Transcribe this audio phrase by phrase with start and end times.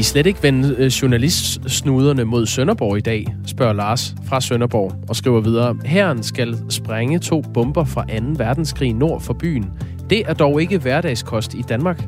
[0.00, 5.16] I slet ikke vende øh, journalistsnuderne mod Sønderborg i dag, spørger Lars fra Sønderborg og
[5.16, 5.76] skriver videre.
[5.84, 8.24] Herren skal sprænge to bomber fra 2.
[8.36, 9.66] verdenskrig nord for byen.
[10.10, 12.04] Det er dog ikke hverdagskost i Danmark.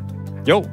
[0.49, 0.65] Jo,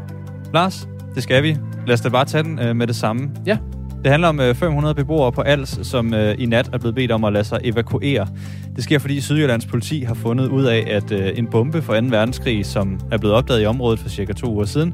[0.54, 1.58] Lars, det skal vi.
[1.88, 3.32] Lad os da bare tage den øh, med det samme.
[3.46, 3.58] Ja.
[4.04, 7.12] Det handler om øh, 500 beboere på Als, som øh, i nat er blevet bedt
[7.12, 8.28] om at lade sig evakuere.
[8.76, 12.08] Det sker, fordi Sydjyllands politi har fundet ud af, at øh, en bombe fra 2.
[12.10, 14.94] verdenskrig, som er blevet opdaget i området for cirka to uger siden,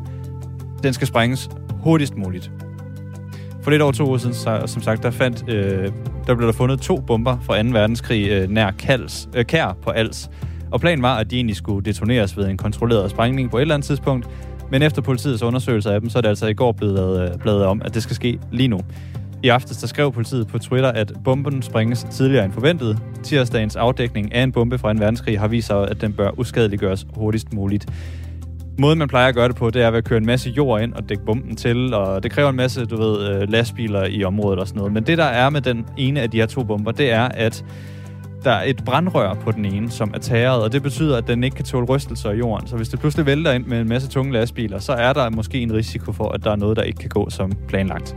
[0.84, 1.50] den skal sprænges
[1.86, 2.52] hurtigst muligt.
[3.62, 5.92] For lidt over to uger siden, så, som sagt, der, fandt, øh,
[6.28, 7.70] der blev der fundet to bomber fra 2.
[7.70, 10.30] verdenskrig øh, nær Kals, øh, Kær på Als.
[10.72, 13.76] Og planen var, at de egentlig skulle detoneres ved en kontrolleret sprængning på et eller
[13.76, 14.30] andet tidspunkt,
[14.72, 17.66] men efter politiets undersøgelser af dem, så er det altså i går blevet øh, bladet
[17.66, 18.80] om, at det skal ske lige nu.
[19.44, 23.00] I aftes der skrev politiet på Twitter, at bomben sprænges tidligere end forventet.
[23.24, 27.08] Tirsdagens afdækning af en bombe fra en verdenskrig har vist sig, at den bør uskadeliggøres
[27.16, 27.88] hurtigst muligt.
[28.78, 30.82] Måden, man plejer at gøre det på, det er ved at køre en masse jord
[30.82, 34.24] ind og dække bomben til, og det kræver en masse, du ved, øh, lastbiler i
[34.24, 34.94] området og sådan noget.
[34.94, 37.66] Men det, der er med den ene af de her to bomber, det er, at
[38.44, 41.44] der er et brandrør på den ene, som er tæret, og det betyder, at den
[41.44, 42.68] ikke kan tåle rystelser i jorden.
[42.68, 45.62] Så hvis det pludselig vælter ind med en masse tunge lastbiler, så er der måske
[45.62, 48.16] en risiko for, at der er noget, der ikke kan gå som planlagt.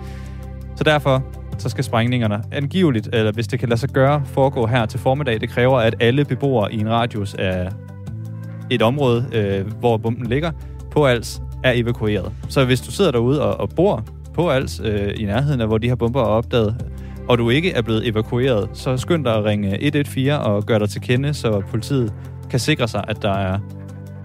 [0.77, 1.25] Så derfor
[1.59, 5.41] så skal sprængningerne angiveligt, eller hvis det kan lade sig gøre, foregå her til formiddag.
[5.41, 7.69] Det kræver, at alle beboere i en radius af
[8.71, 10.51] et område, øh, hvor bomben ligger,
[10.91, 12.33] på Als, er evakueret.
[12.49, 15.79] Så hvis du sidder derude og, og bor på Als, øh, i nærheden af, hvor
[15.79, 16.85] de her bomber er opdaget,
[17.29, 20.89] og du ikke er blevet evakueret, så skynd dig at ringe 114 og gør dig
[20.89, 22.13] til kende, så politiet
[22.51, 23.59] kan sikre sig, at der er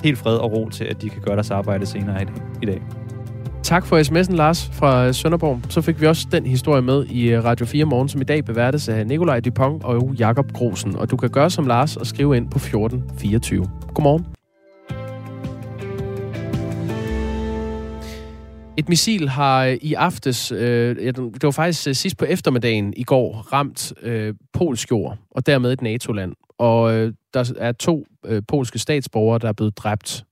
[0.04, 2.26] helt fred og ro til, at de kan gøre deres arbejde senere
[2.62, 2.82] i dag.
[3.64, 5.60] Tak for sms'en, Lars fra Sønderborg.
[5.70, 8.46] Så fik vi også den historie med i øh, Radio 4 morgen, som i dag
[8.46, 10.96] beværtes af Nikolaj Dupont og Jakob Grosen.
[10.96, 13.70] Og du kan gøre som Lars og skrive ind på 1424.
[13.94, 14.26] Godmorgen.
[18.78, 23.04] Et missil har øh, i aftes, øh, det var faktisk øh, sidst på eftermiddagen i
[23.04, 26.34] går, ramt øh, polsk jord, og dermed et NATO-land.
[26.58, 30.26] Og øh, der er to øh, polske statsborgere, der er blevet dræbt.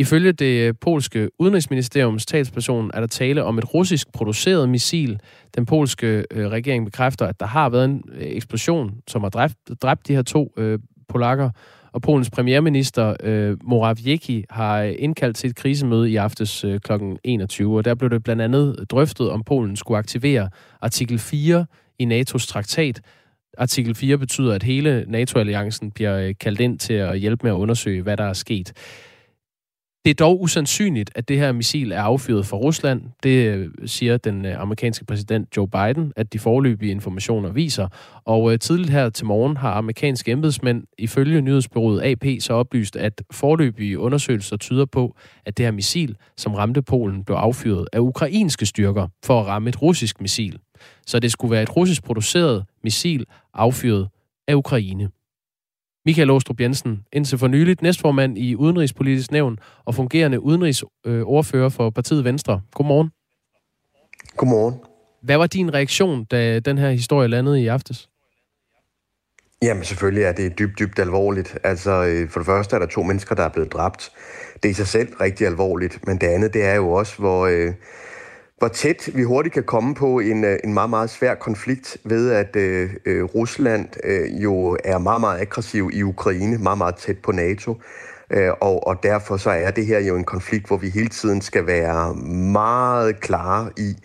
[0.00, 5.20] Ifølge det øh, polske udenrigsministeriums talsperson er der tale om et russisk produceret missil.
[5.54, 9.54] Den polske øh, regering bekræfter, at der har været en øh, eksplosion, som har dræbt,
[9.82, 10.78] dræbt de her to øh,
[11.08, 11.50] polakker,
[11.92, 16.92] og Polens premierminister øh, Morawiecki har øh, indkaldt til et krisemøde i aftes øh, kl.
[17.24, 20.48] 21, og der blev det blandt andet drøftet, om Polen skulle aktivere
[20.80, 21.66] artikel 4
[21.98, 23.00] i NATO's traktat.
[23.58, 27.56] Artikel 4 betyder, at hele NATO-alliancen bliver øh, kaldt ind til at hjælpe med at
[27.56, 28.72] undersøge, hvad der er sket.
[30.04, 33.02] Det er dog usandsynligt, at det her missil er affyret fra Rusland.
[33.22, 37.88] Det øh, siger den øh, amerikanske præsident Joe Biden, at de forløbige informationer viser.
[38.24, 43.22] Og øh, tidligt her til morgen har amerikanske embedsmænd ifølge nyhedsbyrået AP så oplyst, at
[43.32, 45.16] forløbige undersøgelser tyder på,
[45.46, 49.68] at det her missil, som ramte Polen, blev affyret af ukrainske styrker for at ramme
[49.68, 50.58] et russisk missil.
[51.06, 54.08] Så det skulle være et russisk produceret missil affyret
[54.48, 55.08] af Ukraine.
[56.06, 62.24] Michael Åstrup Jensen, indtil for nyligt næstformand i Udenrigspolitisk Nævn og fungerende udenrigsordfører for partiet
[62.24, 62.60] Venstre.
[62.74, 63.10] Godmorgen.
[64.36, 64.74] Godmorgen.
[65.22, 68.08] Hvad var din reaktion, da den her historie landede i aftes?
[69.62, 71.58] Jamen selvfølgelig er det dybt, dybt alvorligt.
[71.64, 74.10] Altså øh, for det første er der to mennesker, der er blevet dræbt.
[74.54, 77.46] Det er i sig selv rigtig alvorligt, men det andet det er jo også, hvor...
[77.46, 77.74] Øh,
[78.60, 82.30] hvor tæt vi hurtigt kan komme på en, øh, en meget, meget svær konflikt ved,
[82.30, 87.18] at øh, øh, Rusland øh, jo er meget, meget aggressiv i Ukraine, meget, meget tæt
[87.18, 87.76] på NATO.
[88.30, 91.40] Øh, og, og derfor så er det her jo en konflikt, hvor vi hele tiden
[91.40, 92.14] skal være
[92.52, 93.96] meget klare i,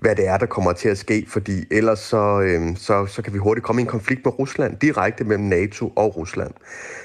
[0.00, 3.32] hvad det er, der kommer til at ske, fordi ellers så, øh, så, så kan
[3.32, 6.52] vi hurtigt komme i en konflikt med Rusland, direkte mellem NATO og Rusland.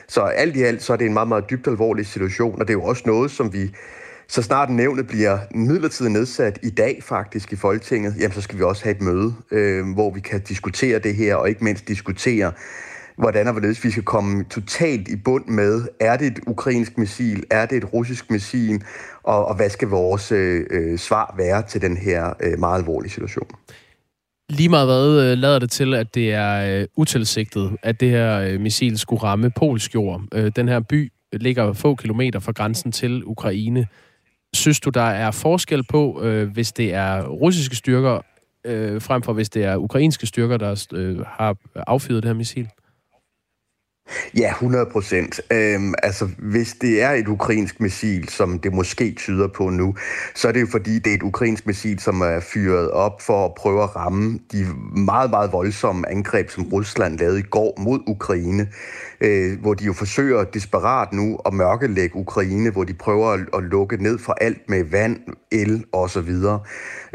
[0.08, 2.70] Så alt i alt, så er det en meget, meget dybt alvorlig situation, og det
[2.74, 3.72] er jo også noget, som vi
[4.32, 8.64] så snart nævnet bliver midlertidigt nedsat i dag faktisk i Folketinget, jamen så skal vi
[8.64, 12.52] også have et møde, øh, hvor vi kan diskutere det her, og ikke mindst diskutere,
[13.18, 17.44] hvordan og hvorledes vi skal komme totalt i bund med, er det et ukrainsk missil,
[17.50, 18.84] er det et russisk missil,
[19.24, 23.12] og, og hvad skal vores øh, øh svar være til den her øh, meget alvorlige
[23.12, 23.48] situation?
[24.50, 28.40] Lige meget hvad øh, lader det til, at det er øh, utilsigtet, at det her
[28.40, 30.22] øh, missil skulle ramme polsk jord.
[30.34, 33.88] Øh, den her by ligger få kilometer fra grænsen til Ukraine.
[34.54, 38.22] Synes du, der er forskel på, øh, hvis det er russiske styrker,
[38.66, 42.70] øh, frem for hvis det er ukrainske styrker, der øh, har affyret det her missil?
[44.38, 45.42] Ja, 100 procent.
[45.52, 49.96] Øhm, altså, hvis det er et ukrainsk missil, som det måske tyder på nu,
[50.36, 53.46] så er det jo fordi, det er et ukrainsk missil, som er fyret op for
[53.46, 58.00] at prøve at ramme de meget, meget voldsomme angreb, som Rusland lavede i går mod
[58.08, 58.68] Ukraine,
[59.22, 63.64] øh, hvor de jo forsøger desperat nu at mørkelægge Ukraine, hvor de prøver at, at
[63.64, 65.20] lukke ned for alt med vand,
[65.52, 66.30] el osv.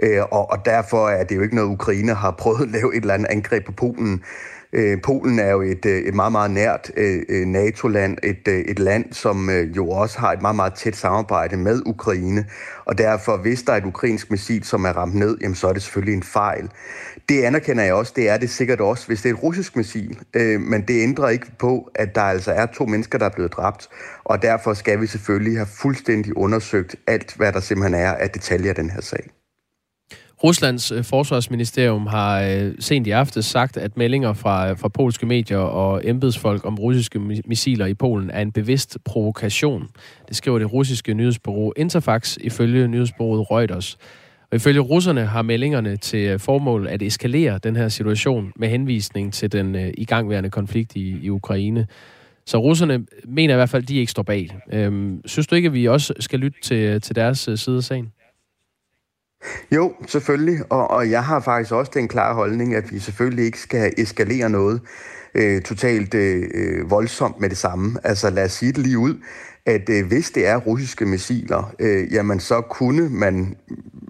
[0.03, 3.01] Øh, og, og derfor er det jo ikke noget, Ukraine har prøvet at lave et
[3.01, 4.23] eller andet angreb på Polen.
[4.77, 8.59] Øh, Polen er jo et, øh, et meget, meget nært øh, øh NATO-land, et, øh,
[8.59, 12.47] et land, som jo også har et meget, meget tæt samarbejde med Ukraine,
[12.85, 15.73] og derfor, hvis der er et ukrainsk missil, som er ramt ned, jamen, så er
[15.73, 16.71] det selvfølgelig en fejl.
[17.29, 20.19] Det anerkender jeg også, det er det sikkert også, hvis det er et russisk missil,
[20.61, 23.89] men det ændrer ikke på, at der altså er to mennesker, der er blevet dræbt,
[24.25, 28.71] og derfor skal vi selvfølgelig have fuldstændig undersøgt alt, hvad der simpelthen er af detaljer
[28.71, 29.29] i den her sag.
[30.45, 35.59] Ruslands øh, forsvarsministerium har øh, sent i aften sagt, at meldinger fra, fra polske medier
[35.59, 39.89] og embedsfolk om russiske missiler i Polen er en bevidst provokation.
[40.29, 43.99] Det skriver det russiske nyhedsbureau Interfax ifølge nyhedsbureauet Reuters.
[44.51, 49.33] Og ifølge russerne har meldingerne til øh, formål at eskalere den her situation med henvisning
[49.33, 51.87] til den øh, igangværende konflikt i, i Ukraine.
[52.47, 54.59] Så russerne mener i hvert fald, at de ikke står bag.
[54.73, 57.83] Øhm, synes du ikke, at vi også skal lytte til, øh, til deres side af
[57.83, 58.13] sagen?
[59.71, 63.61] Jo, selvfølgelig, og, og jeg har faktisk også den klare holdning, at vi selvfølgelig ikke
[63.61, 64.81] skal eskalere noget
[65.35, 67.99] øh, totalt øh, øh voldsomt med det samme.
[68.05, 69.15] Altså lad os sige det lige ud,
[69.67, 73.57] at øh, hvis det er russiske missiler, øh, jamen så kunne man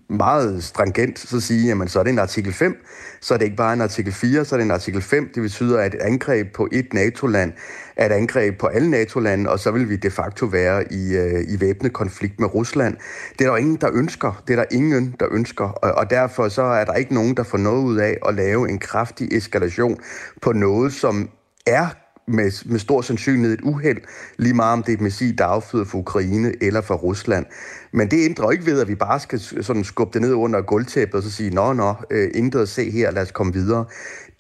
[0.09, 2.77] meget stringent så sige, jamen så er det en artikel 5,
[3.21, 5.31] så er det ikke bare en artikel 4, så er det en artikel 5.
[5.35, 7.53] Det betyder, at et angreb på et NATO-land
[7.97, 11.45] er et angreb på alle NATO-lande, og så vil vi de facto være i, øh,
[11.49, 12.97] i væbnet konflikt med Rusland.
[13.39, 14.43] Det er der ingen, der ønsker.
[14.47, 15.65] Det er der ingen, der ønsker.
[15.65, 18.69] Og, og derfor så er der ikke nogen, der får noget ud af at lave
[18.69, 19.99] en kraftig eskalation
[20.43, 21.31] på noget, som
[21.67, 21.87] er
[22.29, 23.99] med, med stor sandsynlighed et uheld,
[24.39, 27.47] lige meget om det er et missil, der afføder for Ukraine eller for Rusland.
[27.93, 31.15] Men det ændrer ikke ved, at vi bare skal sådan skubbe det ned under gulvtæppet
[31.15, 33.85] og så sige, nå, nå, øh, intet at se her, lad os komme videre.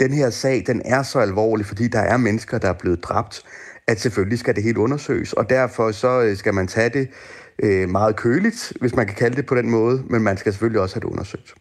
[0.00, 3.42] Den her sag, den er så alvorlig, fordi der er mennesker, der er blevet dræbt,
[3.88, 7.08] at selvfølgelig skal det helt undersøges, og derfor så øh, skal man tage det
[7.62, 10.80] øh, meget køligt, hvis man kan kalde det på den måde, men man skal selvfølgelig
[10.80, 11.54] også have det undersøgt.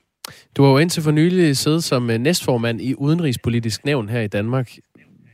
[0.57, 4.27] Du har jo indtil for nylig siddet som øh, næstformand i Udenrigspolitisk Nævn her i
[4.27, 4.69] Danmark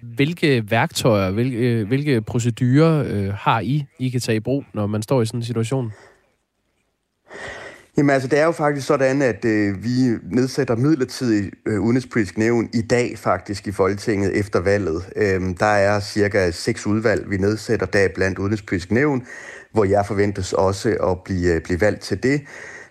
[0.01, 5.01] hvilke værktøjer, hvilke, hvilke procedurer øh, har I, I kan tage i brug, når man
[5.01, 5.91] står i sådan en situation?
[7.97, 12.69] Jamen altså, det er jo faktisk sådan, at øh, vi nedsætter midlertidigt øh, udenrigspolitisk nævn
[12.73, 15.03] i dag faktisk i Folketinget efter valget.
[15.15, 19.25] Øhm, der er cirka seks udvalg, vi nedsætter der blandt udenrigspolitisk nævn,
[19.71, 22.41] hvor jeg forventes også at blive, øh, blive valgt til det.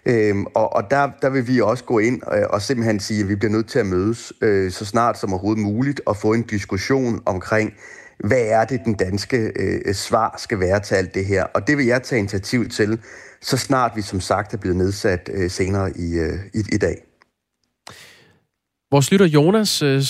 [0.07, 3.21] Øhm, og og der, der vil vi også gå ind og, øh, og simpelthen sige,
[3.23, 6.33] at vi bliver nødt til at mødes øh, så snart som overhovedet muligt og få
[6.33, 7.73] en diskussion omkring,
[8.25, 11.45] hvad er det, den danske øh, svar skal være til alt det her.
[11.45, 13.01] Og det vil jeg tage initiativ til,
[13.41, 17.10] så snart vi som sagt er blevet nedsat øh, senere i, øh, i, i dag.
[18.93, 20.03] Vores lytter Jonas øh,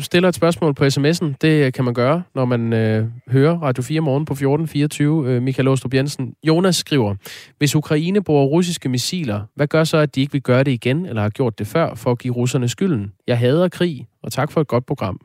[0.00, 1.34] stiller et spørgsmål på sms'en.
[1.40, 5.28] Det øh, kan man gøre, når man øh, hører Radio 4 morgen på 1424.
[5.28, 6.34] Øh, Michael Åstrup Jensen.
[6.44, 7.14] Jonas skriver,
[7.58, 11.06] hvis Ukraine bruger russiske missiler, hvad gør så, at de ikke vil gøre det igen,
[11.06, 13.12] eller har gjort det før, for at give russerne skylden?
[13.26, 15.20] Jeg hader krig, og tak for et godt program.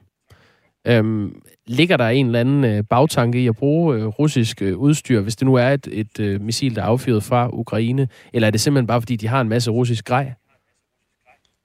[0.88, 1.36] Øhm,
[1.68, 5.36] ligger der en eller anden øh, bagtanke i at bruge øh, russisk øh, udstyr, hvis
[5.36, 8.08] det nu er et, et øh, missil, der er affyret fra Ukraine?
[8.34, 10.34] Eller er det simpelthen bare, fordi de har en masse russisk grej?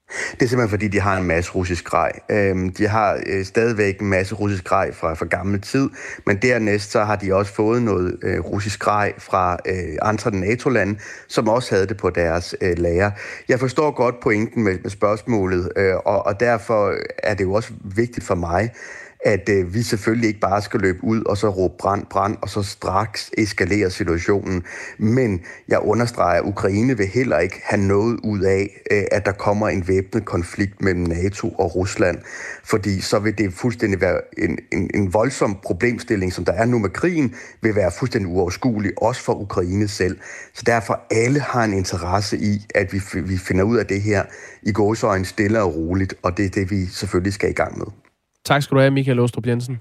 [0.08, 2.12] Det er simpelthen fordi, de har en masse russisk grej.
[2.30, 5.90] Øhm, de har øh, stadigvæk en masse russisk grej fra, fra gammel tid,
[6.26, 10.98] men dernæst så har de også fået noget øh, russisk grej fra øh, andre NATO-lande,
[11.28, 13.10] som også havde det på deres øh, lager.
[13.48, 17.72] Jeg forstår godt pointen med, med spørgsmålet, øh, og, og derfor er det jo også
[17.84, 18.70] vigtigt for mig,
[19.20, 22.48] at øh, vi selvfølgelig ikke bare skal løbe ud og så råbe brand, brand, og
[22.48, 24.64] så straks eskalere situationen.
[24.98, 29.32] Men jeg understreger, at Ukraine vil heller ikke have noget ud af, øh, at der
[29.32, 32.18] kommer en væbnet konflikt mellem NATO og Rusland.
[32.64, 36.78] Fordi så vil det fuldstændig være en, en, en voldsom problemstilling, som der er nu
[36.78, 40.18] med krigen, vil være fuldstændig uoverskuelig, også for Ukraine selv.
[40.54, 44.24] Så derfor alle har en interesse i, at vi, vi finder ud af det her
[44.62, 48.07] i gåsøjne stille og roligt, og det er det, vi selvfølgelig skal i gang med.
[48.48, 49.80] Tak skal du have, Michael Åstrup Jensen.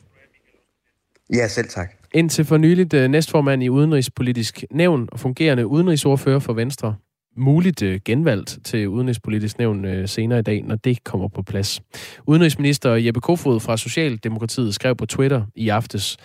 [1.33, 1.93] Ja, selv tak.
[2.13, 6.95] Indtil for nyligt uh, næstformand i Udenrigspolitisk Nævn og fungerende udenrigsordfører for Venstre.
[7.37, 11.81] Muligt uh, genvalgt til Udenrigspolitisk Nævn uh, senere i dag, når det kommer på plads.
[12.25, 16.17] Udenrigsminister Jeppe Kofod fra Socialdemokratiet skrev på Twitter i aftes,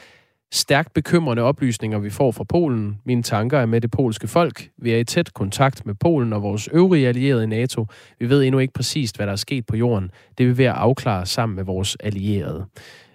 [0.54, 2.99] Stærkt bekymrende oplysninger, vi får fra Polen.
[3.04, 4.68] Mine tanker er med det polske folk.
[4.78, 7.87] Vi er i tæt kontakt med Polen og vores øvrige allierede i NATO.
[8.18, 10.11] Vi ved endnu ikke præcist, hvad der er sket på jorden.
[10.38, 12.64] Det vil vi at afklare sammen med vores allierede.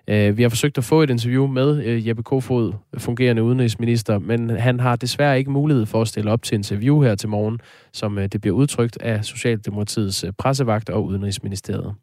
[0.08, 4.50] Øh, vi har forsøgt at få et interview med øh, Jeppe Kofod, fungerende udenrigsminister, men
[4.50, 7.60] han har desværre ikke mulighed for at stille op til interview her til morgen,
[7.94, 11.96] som øh, det bliver udtrykt af Socialdemokratiets pressevagt og Udenrigsministeriet.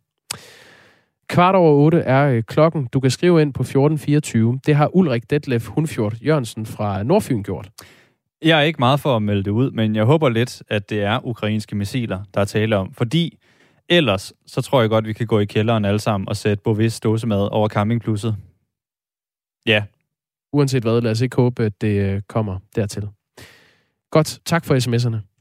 [1.28, 2.86] Kvart over otte er klokken.
[2.92, 4.60] Du kan skrive ind på 1424.
[4.66, 7.70] Det har Ulrik Detlef Hundfjord Jørgensen fra Nordfyn gjort.
[8.42, 11.02] Jeg er ikke meget for at melde det ud, men jeg håber lidt, at det
[11.02, 12.92] er ukrainske missiler, der er tale om.
[12.94, 13.38] Fordi
[13.88, 17.00] ellers, så tror jeg godt, vi kan gå i kælderen alle sammen og sætte Bovis
[17.00, 18.36] dåsemad over campingplusset.
[19.66, 19.84] Ja.
[20.52, 23.08] Uanset hvad, lad os ikke håbe, at det øh, kommer dertil.
[24.10, 25.33] Godt, tak for sms'erne.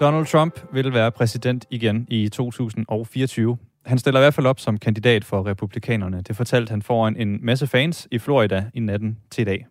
[0.00, 3.56] Donald Trump vil være præsident igen i 2024.
[3.86, 6.22] Han stiller i hvert fald op som kandidat for republikanerne.
[6.28, 9.66] Det fortalte han foran en masse fans i Florida i natten til i dag.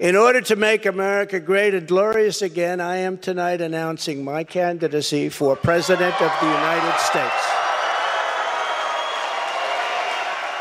[0.00, 5.28] In order to make America great and glorious again, I am tonight announcing my candidacy
[5.30, 7.59] for President of the United States.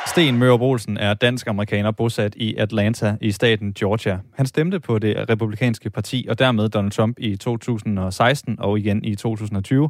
[0.10, 4.20] Sten Mørup Olsen er dansk-amerikaner bosat i Atlanta i staten Georgia.
[4.34, 9.16] Han stemte på det republikanske parti og dermed Donald Trump i 2016 og igen i
[9.16, 9.89] 2020.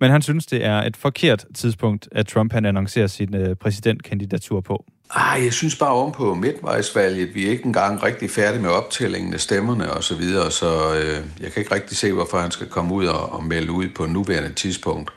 [0.00, 4.60] Men han synes, det er et forkert tidspunkt, at Trump han annoncerer sin øh, præsidentkandidatur
[4.60, 4.84] på.
[5.10, 9.34] Ah, jeg synes bare om på midtvejsvalget, vi er ikke engang rigtig færdige med optællingen
[9.34, 12.66] af stemmerne og så videre, så øh, jeg kan ikke rigtig se, hvorfor han skal
[12.66, 15.10] komme ud og, og melde ud på nuværende tidspunkt.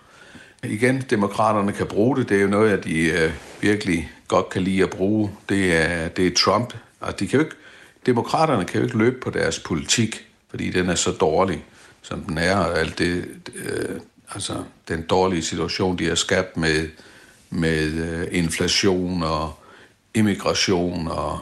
[0.63, 2.29] Igen, demokraterne kan bruge det.
[2.29, 5.31] Det er jo noget, at de øh, virkelig godt kan lide at bruge.
[5.49, 6.73] Det er, det er Trump.
[6.99, 7.55] Og de kan jo ikke,
[8.05, 11.65] demokraterne kan jo ikke løbe på deres politik, fordi den er så dårlig,
[12.01, 13.99] som den er, og alt det, øh,
[14.33, 16.89] altså den dårlige situation, de har skabt med,
[17.49, 19.53] med øh, inflation og
[20.13, 21.39] immigration og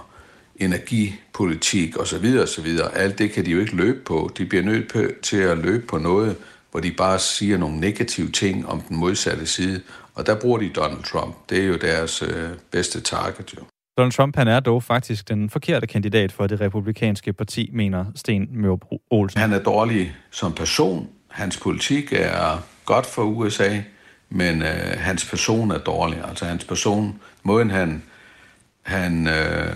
[0.55, 2.39] energipolitik osv.
[2.43, 2.77] osv.
[2.93, 4.31] Alt det kan de jo ikke løbe på.
[4.37, 6.35] De bliver nødt til at løbe på noget,
[6.71, 9.81] hvor de bare siger nogle negative ting om den modsatte side.
[10.15, 11.35] Og der bruger de Donald Trump.
[11.49, 13.61] Det er jo deres øh, bedste target jo.
[13.97, 18.47] Donald Trump han er dog faktisk den forkerte kandidat for det republikanske parti, mener Sten
[18.51, 19.41] Mørup Olsen.
[19.41, 21.09] Han er dårlig som person.
[21.27, 23.81] Hans politik er godt for USA,
[24.29, 26.23] men øh, hans person er dårlig.
[26.29, 28.03] Altså hans person, måden han,
[28.81, 29.75] han, øh,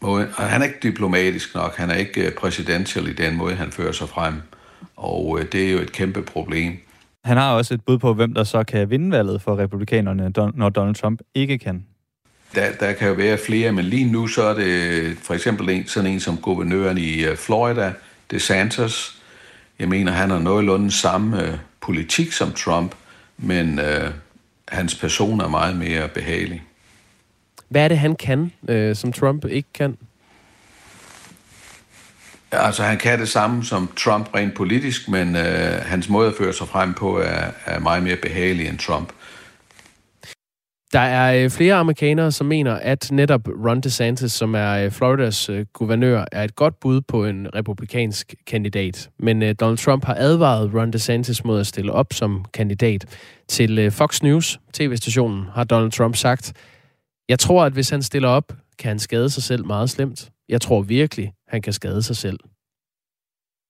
[0.00, 3.72] måden, han er ikke diplomatisk nok, han er ikke øh, præsidentiel i den måde, han
[3.72, 4.34] fører sig frem.
[4.96, 6.76] Og øh, det er jo et kæmpe problem.
[7.24, 10.68] Han har også et bud på, hvem der så kan vinde valget for republikanerne, når
[10.68, 11.86] Donald Trump ikke kan.
[12.54, 15.86] Der, der kan jo være flere, men lige nu så er det for eksempel en,
[15.86, 17.92] sådan en som guvernøren i øh, Florida,
[18.30, 19.22] DeSantis.
[19.78, 22.94] Jeg mener, han har nogenlunde samme øh, politik som Trump,
[23.38, 24.10] men øh,
[24.68, 26.62] hans person er meget mere behagelig.
[27.68, 29.96] Hvad er det, han kan, øh, som Trump ikke kan?
[32.52, 36.52] Altså, han kan det samme som Trump rent politisk, men øh, hans måde at føre
[36.52, 39.12] sig frem på er, er meget mere behagelig end Trump.
[40.92, 45.48] Der er øh, flere amerikanere, som mener, at netop Ron DeSantis, som er øh, Floridas
[45.48, 49.10] øh, guvernør, er et godt bud på en republikansk kandidat.
[49.18, 53.04] Men Donald Trump har advaret Ron DeSantis mod at stille op som kandidat.
[53.48, 56.52] Til Fox News, tv-stationen, har Donald Trump sagt,
[57.28, 60.30] jeg tror, at hvis han stiller op, kan han skade sig selv meget slemt.
[60.48, 62.38] Jeg tror virkelig, han kan skade sig selv.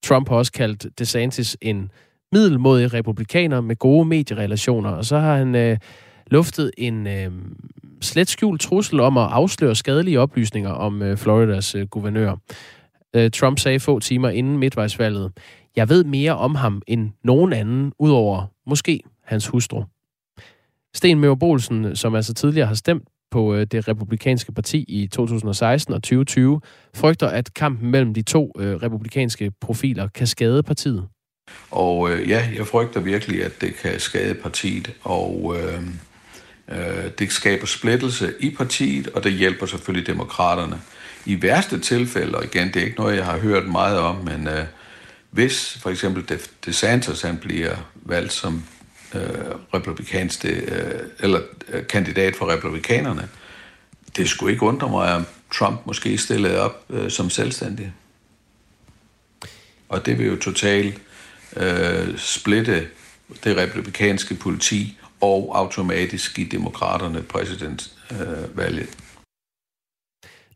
[0.03, 1.91] Trump har også kaldt DeSantis en
[2.31, 5.77] middelmodig republikaner med gode medierelationer, og så har han øh,
[6.27, 7.31] luftet en øh,
[8.01, 12.35] slet skjult trussel om at afsløre skadelige oplysninger om øh, Floridas øh, guvernør.
[13.15, 15.31] Øh, Trump sagde få timer inden midtvejsvalget,
[15.75, 19.83] jeg ved mere om ham end nogen anden, udover måske hans hustru.
[20.93, 25.93] Sten Møver Bolsen, som altså tidligere har stemt på øh, det republikanske parti i 2016
[25.93, 26.61] og 2020,
[26.95, 31.07] frygter, at kampen mellem de to øh, republikanske profiler kan skade partiet.
[31.71, 35.81] Og øh, ja, jeg frygter virkelig, at det kan skade partiet, og øh,
[36.69, 40.81] øh, det skaber splittelse i partiet, og det hjælper selvfølgelig demokraterne.
[41.25, 44.47] I værste tilfælde, og igen, det er ikke noget, jeg har hørt meget om, men
[44.47, 44.65] øh,
[45.31, 48.63] hvis for eksempel DeSantis han bliver valgt som
[49.15, 49.21] øh,
[49.73, 50.51] republikansk, øh,
[51.19, 53.29] eller øh, kandidat for republikanerne,
[54.17, 57.93] det skulle ikke undre mig, om Trump måske stillede op øh, som selvstændig.
[59.89, 61.01] Og det vil jo totalt
[61.55, 62.87] øh, splitte
[63.43, 68.81] det republikanske politi og automatisk give demokraterne præsidentvalget.
[68.81, 68.87] Øh,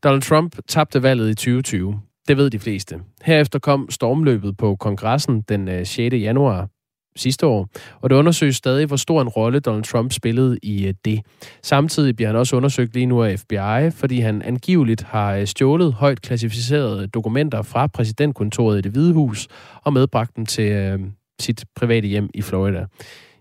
[0.03, 2.01] Donald Trump tabte valget i 2020.
[2.27, 2.99] Det ved de fleste.
[3.21, 6.13] Herefter kom stormløbet på kongressen den øh, 6.
[6.13, 6.67] Januar
[7.15, 7.69] sidste år,
[8.01, 11.21] og det undersøges stadig, hvor stor en rolle Donald Trump spillede i øh, det.
[11.63, 15.93] Samtidig bliver han også undersøgt lige nu af FBI, fordi han angiveligt har øh, stjålet
[15.93, 19.47] højt klassificerede øh, dokumenter fra præsidentkontoret i det Hvide Hus
[19.83, 20.99] og medbragt dem til øh,
[21.39, 22.85] sit private hjem i Florida.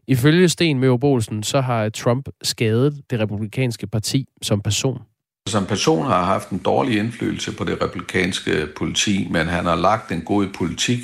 [0.09, 4.99] Ifølge Sten Mørup Olsen, så har Trump skadet det republikanske parti som person.
[5.47, 10.13] Som person har haft en dårlig indflydelse på det republikanske politi, men han har lagt
[10.13, 10.99] en god politik,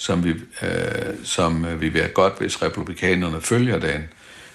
[0.00, 0.30] som vi,
[0.62, 4.08] øh, som øh, vi vil være godt, hvis republikanerne følger den.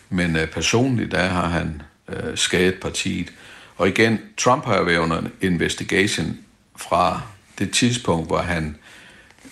[0.09, 3.33] Men øh, personligt, der har han øh, skadet partiet.
[3.77, 6.37] Og igen, Trump har jo været under investigation
[6.77, 7.21] fra
[7.59, 8.75] det tidspunkt, hvor han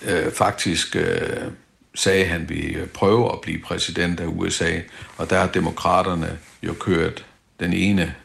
[0.06, 1.52] øh, faktisk øh,
[1.96, 4.80] sagde, at han ville øh, prøve at blive præsident af USA.
[5.18, 7.26] Og der har demokraterne jo kørt
[7.60, 8.16] den ene,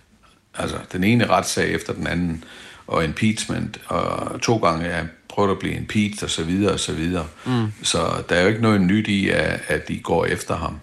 [0.54, 2.44] altså den ene retssag efter den anden,
[2.86, 5.06] og impeachment, og to gange er
[5.38, 7.26] prøvet at blive impeached, og så videre, og så videre.
[7.46, 7.72] Mm.
[7.82, 10.80] Så der er jo ikke noget nyt i, at, at de går efter ham.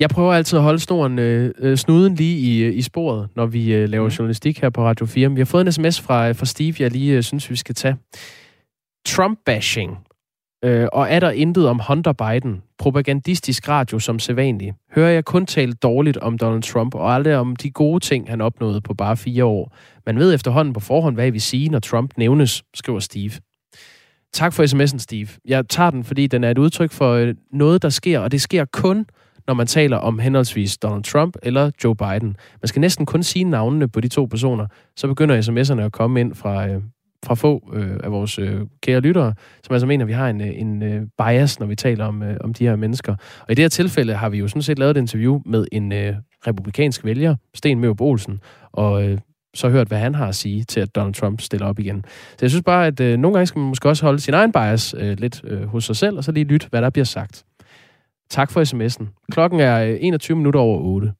[0.00, 3.46] Jeg prøver altid at holde snoren, øh, øh, snuden lige i, øh, i sporet, når
[3.46, 4.14] vi øh, laver mm.
[4.14, 5.30] journalistik her på Radio 4.
[5.30, 7.74] Vi har fået en sms fra, øh, fra Steve, jeg lige øh, synes, vi skal
[7.74, 7.96] tage.
[9.08, 10.11] Trump-bashing.
[10.64, 12.62] Øh, og er der intet om Hunter Biden?
[12.78, 14.74] Propagandistisk radio som sædvanligt.
[14.94, 18.40] Hører jeg kun tale dårligt om Donald Trump, og aldrig om de gode ting, han
[18.40, 19.76] opnåede på bare fire år.
[20.06, 23.32] Man ved efterhånden på forhånd, hvad I vil sige, når Trump nævnes, skriver Steve.
[24.32, 25.28] Tak for sms'en, Steve.
[25.44, 28.40] Jeg tager den, fordi den er et udtryk for øh, noget, der sker, og det
[28.40, 29.06] sker kun,
[29.46, 32.36] når man taler om henholdsvis Donald Trump eller Joe Biden.
[32.62, 34.66] Man skal næsten kun sige navnene på de to personer,
[34.96, 36.82] så begynder sms'erne at komme ind fra, øh,
[37.26, 40.40] fra få øh, af vores øh, kære lyttere, som altså mener, at vi har en,
[40.40, 43.12] øh, en øh, bias, når vi taler om, øh, om de her mennesker.
[43.40, 45.92] Og i det her tilfælde har vi jo sådan set lavet et interview med en
[45.92, 46.14] øh,
[46.46, 48.40] republikansk vælger, Sten Mørup Olsen,
[48.72, 49.18] og øh,
[49.54, 52.04] så hørt, hvad han har at sige til, at Donald Trump stiller op igen.
[52.06, 54.52] Så jeg synes bare, at øh, nogle gange skal man måske også holde sin egen
[54.52, 57.44] bias øh, lidt øh, hos sig selv, og så lige lytte, hvad der bliver sagt.
[58.30, 59.26] Tak for sms'en.
[59.32, 61.12] Klokken er øh, 21 minutter over 8.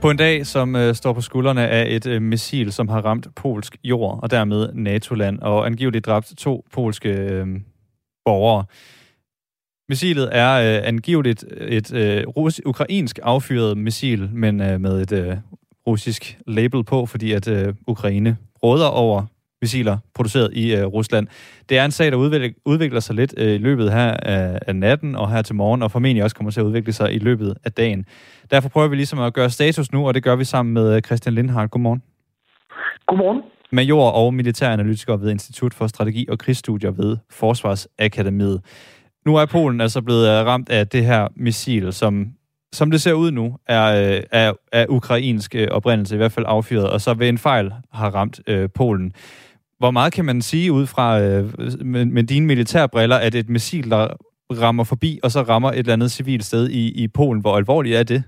[0.00, 3.34] På en dag, som øh, står på skuldrene af et øh, missil, som har ramt
[3.34, 7.46] polsk jord, og dermed NATO-land, og angiveligt dræbt to polske øh,
[8.24, 8.64] borgere.
[9.88, 15.36] Missilet er øh, angiveligt et øh, rus- ukrainsk affyret missil, men øh, med et øh,
[15.86, 19.26] russisk label på, fordi at øh, Ukraine råder over
[19.60, 21.26] missiler produceret i øh, Rusland.
[21.68, 24.76] Det er en sag, der udvikler, udvikler sig lidt øh, i løbet her af, af
[24.76, 27.54] natten og her til morgen, og formentlig også kommer til at udvikle sig i løbet
[27.64, 28.04] af dagen.
[28.50, 31.02] Derfor prøver vi ligesom at gøre status nu, og det gør vi sammen med øh,
[31.02, 31.70] Christian Lindhardt.
[31.70, 32.02] Godmorgen.
[33.06, 33.42] Godmorgen.
[33.72, 38.60] Major og militæranalytiker ved Institut for Strategi og Krigsstudier ved Forsvarsakademiet.
[39.26, 42.26] Nu er Polen altså blevet øh, ramt af det her missil, som
[42.72, 46.90] som det ser ud nu, er, øh, er, er ukrainsk oprindelse i hvert fald affyret,
[46.90, 49.12] og så ved en fejl har ramt øh, Polen.
[49.80, 51.44] Hvor meget kan man sige ud fra øh,
[51.92, 54.04] med, med dine militærbriller, at et missil, der
[54.64, 57.96] rammer forbi, og så rammer et eller andet civilt sted i, i Polen, hvor alvorligt
[57.96, 58.20] er det?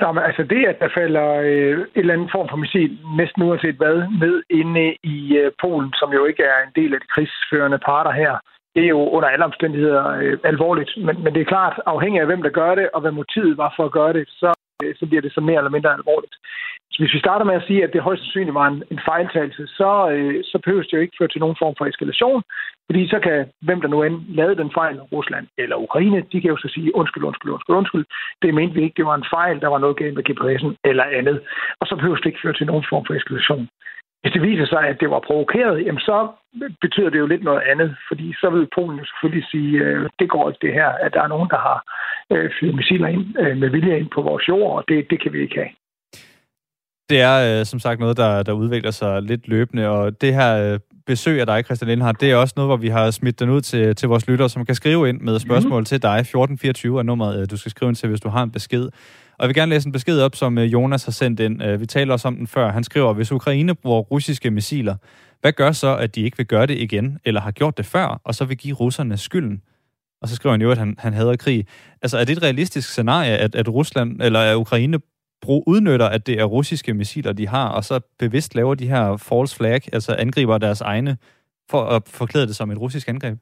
[0.00, 3.76] Jamen, altså det, at der falder øh, et eller andet form for missil, næsten uanset
[3.82, 7.78] hvad, ned inde i øh, Polen, som jo ikke er en del af de krigsførende
[7.88, 8.34] parter her,
[8.74, 10.90] det er jo under alle omstændigheder øh, alvorligt.
[11.06, 13.74] Men, men det er klart, afhængig af hvem der gør det, og hvad motivet var
[13.76, 14.50] for at gøre det, så,
[14.82, 16.34] øh, så bliver det så mere eller mindre alvorligt.
[16.98, 20.10] Hvis vi starter med at sige, at det højst sandsynligt var en, en fejltagelse, så,
[20.10, 22.42] øh, så behøves det jo ikke føre til nogen form for eskalation,
[22.88, 26.50] fordi så kan hvem der nu end lavede den fejl, Rusland eller Ukraine, de kan
[26.50, 28.04] jo så sige undskyld, undskyld, undskyld, undskyld.
[28.42, 31.04] Det mente vi ikke, det var en fejl, der var noget galt med GPS'en eller
[31.04, 31.40] andet.
[31.80, 33.68] Og så behøves det ikke føre til nogen form for eskalation.
[34.22, 36.28] Hvis det viser sig, at det var provokeret, jamen så
[36.80, 40.28] betyder det jo lidt noget andet, fordi så vil Polen jo selvfølgelig sige, øh, det
[40.30, 41.78] går ikke det her, at der er nogen, der har
[42.32, 45.32] øh, fyret missiler ind øh, med vilje ind på vores jord, og det, det kan
[45.32, 45.70] vi ikke have.
[47.10, 50.72] Det er øh, som sagt noget, der, der udvikler sig lidt løbende, og det her
[50.72, 53.50] øh, besøg af dig, Christian Lindhardt, det er også noget, hvor vi har smidt den
[53.50, 55.84] ud til, til vores lyttere, som kan skrive ind med spørgsmål mm.
[55.84, 56.18] til dig.
[56.18, 58.84] 1424 er nummeret, øh, du skal skrive ind til, hvis du har en besked.
[58.84, 58.90] Og
[59.40, 61.62] jeg vil gerne læse en besked op, som øh, Jonas har sendt ind.
[61.62, 62.72] Øh, vi taler også om den før.
[62.72, 64.96] Han skriver, hvis Ukraine bruger russiske missiler,
[65.40, 68.20] hvad gør så, at de ikke vil gøre det igen, eller har gjort det før,
[68.24, 69.62] og så vil give russerne skylden?
[70.22, 71.66] Og så skriver han jo, at han, han hader krig.
[72.02, 74.98] Altså, er det et realistisk scenarie, at, at Rusland eller at Ukraine
[75.42, 79.16] brug, udnytter, at det er russiske missiler, de har, og så bevidst laver de her
[79.16, 81.16] false flag, altså angriber deres egne,
[81.70, 83.38] for at forklæde det som et russisk angreb?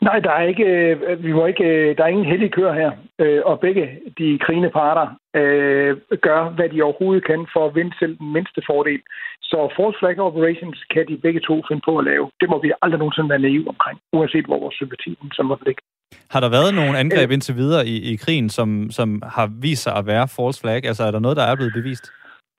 [0.00, 2.90] Nej, der er ikke, øh, vi må ikke, øh, der er ingen heldig kør her,
[3.18, 3.84] øh, og begge
[4.18, 5.06] de krigende parter
[5.40, 9.00] øh, gør, hvad de overhovedet kan for at vinde selv den mindste fordel.
[9.42, 12.30] Så false flag operations kan de begge to finde på at lave.
[12.40, 15.82] Det må vi aldrig nogensinde være naive omkring, uanset hvor vores sympati som måtte ligge.
[16.30, 19.94] Har der været nogle angreb indtil videre i, i krigen, som, som har vist sig
[19.96, 20.84] at være false flag?
[20.84, 22.12] Altså er der noget, der er blevet bevist?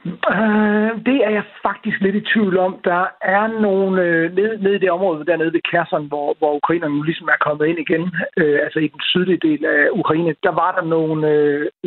[0.06, 2.80] Uh, det er jeg faktisk lidt i tvivl om.
[2.84, 6.96] Der er nogle uh, nede, nede i det område dernede ved Kherson, hvor, hvor ukrainerne
[6.96, 8.04] nu ligesom er kommet ind igen,
[8.42, 11.28] uh, altså i den sydlige del af Ukraine, der var der nogle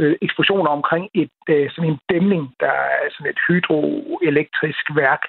[0.00, 5.22] uh, eksplosioner omkring et uh, sådan en dæmning, der er sådan et hydroelektrisk værk.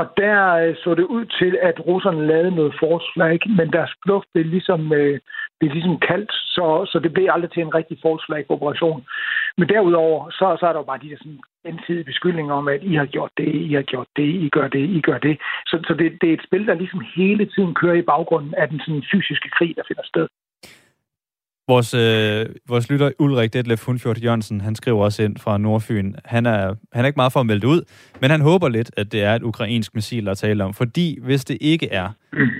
[0.00, 4.28] Og der øh, så det ud til, at russerne lavede noget forslag, men deres luft
[4.34, 5.16] blev ligesom, uh,
[5.58, 9.00] blev ligesom kaldt, så, så det blev aldrig til en rigtig forslag operation.
[9.58, 12.82] Men derudover, så, så er der jo bare de der sådan gensidige beskyldninger om, at
[12.82, 15.36] I har gjort det, I har gjort det, I gør det, I gør det.
[15.66, 18.68] Så, så det, det er et spil, der ligesom hele tiden kører i baggrunden af
[18.68, 20.28] den sådan fysiske krig, der finder sted.
[21.68, 26.14] Vores, øh, vores lytter Ulrik Detlef Hundfjord Jørgensen, han skriver også ind fra Nordfyn.
[26.24, 27.82] Han er, han er ikke meget for at melde ud,
[28.20, 30.74] men han håber lidt, at det er et ukrainsk missil, der taler om.
[30.74, 32.08] Fordi hvis det ikke er,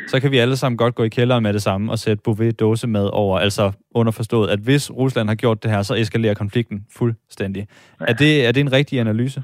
[0.08, 2.60] så kan vi alle sammen godt gå i kælderen med det samme og sætte Bouvet
[2.60, 3.38] dåse med over.
[3.38, 7.66] Altså underforstået, at hvis Rusland har gjort det her, så eskalerer konflikten fuldstændig.
[8.00, 9.42] Er, det, er det en rigtig analyse?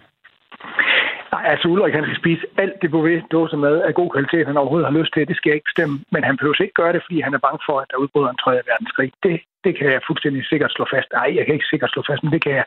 [1.34, 4.56] Nej, altså Ulrik, han skal spise alt det Bouvet dåse med af god kvalitet, han
[4.56, 5.28] overhovedet har lyst til.
[5.28, 5.96] Det skal jeg ikke bestemme.
[6.12, 8.42] Men han behøver ikke gøre det, fordi han er bange for, at der udbryder en
[8.42, 9.10] tredje verdenskrig.
[9.22, 11.08] Det det kan jeg fuldstændig sikkert slå fast.
[11.12, 12.66] Nej, jeg kan ikke sikkert slå fast, men det kan jeg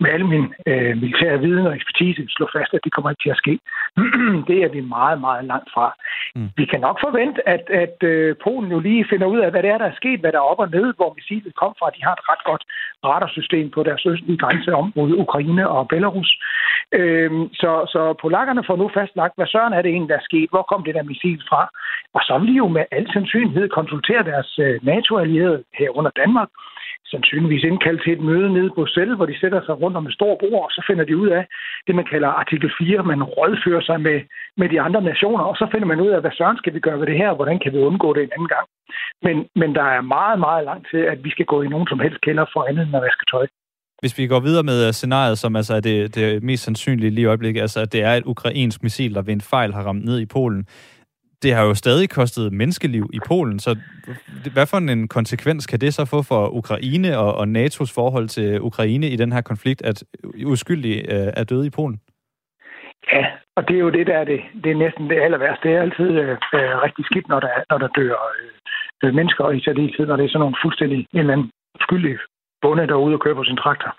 [0.00, 3.34] med al min øh, militære viden og ekspertise slå fast, at det kommer ikke til
[3.34, 3.54] at ske.
[4.48, 5.86] det er vi meget, meget langt fra.
[6.36, 6.48] Mm.
[6.56, 9.70] Vi kan nok forvente, at, at øh, Polen jo lige finder ud af, hvad det
[9.70, 11.94] er, der er sket, hvad der er op og ned, hvor missilet kom fra.
[11.96, 12.64] De har et ret godt
[13.04, 16.30] radarsystem på deres østlige grænse om mod Ukraine og Belarus.
[16.92, 20.50] Øh, så, så polakkerne får nu fastlagt, hvad søren er det egentlig, der er sket?
[20.50, 21.62] Hvor kom det der missil fra?
[22.16, 26.50] Og så vil de jo med al sandsynlighed konsultere deres øh, NATO-allierede herunder Danmark, Danmark,
[27.12, 30.14] sandsynligvis indkaldt til et møde nede i Bruxelles, hvor de sætter sig rundt om et
[30.18, 31.44] stort bord, og så finder de ud af
[31.86, 33.02] det, man kalder artikel 4.
[33.12, 34.18] Man rådfører sig med,
[34.60, 37.00] med de andre nationer, og så finder man ud af, hvad søren skal vi gøre
[37.00, 38.66] ved det her, og hvordan kan vi undgå det en anden gang.
[39.26, 42.00] Men, men der er meget, meget langt til, at vi skal gå i nogen som
[42.00, 43.46] helst kælder for andet end at vaske tøj.
[44.00, 47.22] Hvis vi går videre med øh, scenariet, som altså er det, det mest sandsynlige lige
[47.22, 50.04] i øjeblikket, altså at det er et ukrainsk missil, der ved en fejl har ramt
[50.04, 50.66] ned i Polen,
[51.42, 53.78] det har jo stadig kostet menneskeliv i Polen, så
[54.52, 58.60] hvad for en konsekvens kan det så få for Ukraine og, og NATO's forhold til
[58.60, 60.04] Ukraine i den her konflikt, at
[60.44, 62.00] uskyldige øh, er døde i Polen?
[63.12, 63.24] Ja,
[63.56, 65.68] og det er jo det, der er det, det er næsten det aller værste.
[65.68, 68.16] Det er altid øh, øh, rigtig skidt, når der, når der dør
[69.02, 72.16] øh, mennesker, og i særdeleshed, når det er sådan nogle fuldstændig en eller anden skyldig
[72.62, 73.92] bonde, derude og kører på sin traktor.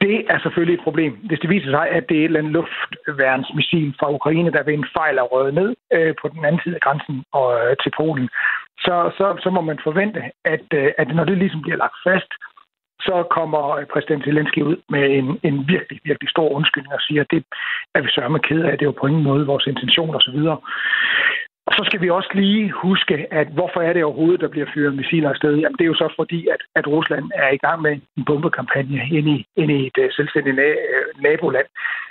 [0.00, 1.12] Det er selvfølgelig et problem.
[1.28, 4.74] Hvis det viser sig, at det er et eller andet luftværnsmissil fra Ukraine, der ved
[4.74, 7.92] en fejl er røget ned øh, på den anden side af grænsen og øh, til
[7.96, 8.28] Polen,
[8.78, 12.30] så, så, så må man forvente, at, øh, at når det ligesom bliver lagt fast,
[13.00, 17.30] så kommer præsident Zelensky ud med en, en virkelig, virkelig stor undskyldning og siger, at
[17.30, 17.44] det
[17.94, 20.38] er vi sørme ked af, det er jo på ingen måde vores intention osv.
[21.78, 25.30] Så skal vi også lige huske, at hvorfor er det overhovedet, der bliver fyret missiler
[25.30, 25.54] afsted?
[25.56, 29.00] Jamen, det er jo så fordi, at, at Rusland er i gang med en bombekampagne
[29.18, 31.66] ind i, ind i et uh, selvstændigt na- øh, naboland.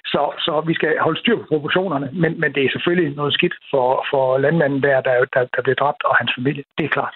[0.06, 3.56] Så, så vi skal holde styr på proportionerne, men, men det er selvfølgelig noget skidt
[3.72, 6.64] for, for landmanden der, der, der, der bliver dræbt, og hans familie.
[6.78, 7.16] Det er klart.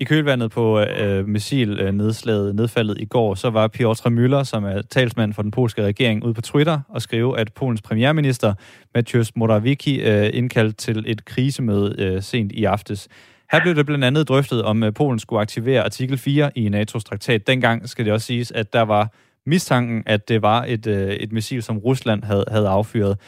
[0.00, 4.82] I kølvandet på øh, missilnedslaget, øh, nedfaldet i går, så var Piotr Müller, som er
[4.82, 8.54] talsmand for den polske regering, ude på Twitter og skrive, at Polens premierminister
[8.94, 13.08] Mateusz Morawiecki øh, indkaldt til et krisemøde øh, sent i aftes.
[13.52, 17.02] Her blev det blandt andet drøftet, om øh, Polen skulle aktivere artikel 4 i NATO's
[17.02, 17.46] traktat.
[17.46, 19.12] Dengang skal det også siges, at der var
[19.46, 23.18] mistanken, at det var et, øh, et missil, som Rusland havde, havde affyret.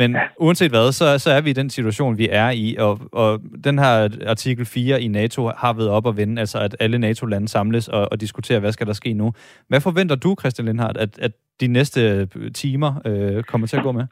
[0.00, 0.22] Men ja.
[0.36, 3.78] uanset hvad, så, så er vi i den situation, vi er i, og, og den
[3.78, 3.94] her
[4.32, 8.08] artikel 4 i NATO har været op at vende, altså at alle NATO-lande samles og,
[8.12, 9.32] og diskuterer, hvad skal der ske nu.
[9.68, 12.26] Hvad forventer du, Christian Lindhardt, at, at de næste
[12.62, 14.06] timer øh, kommer til at gå med?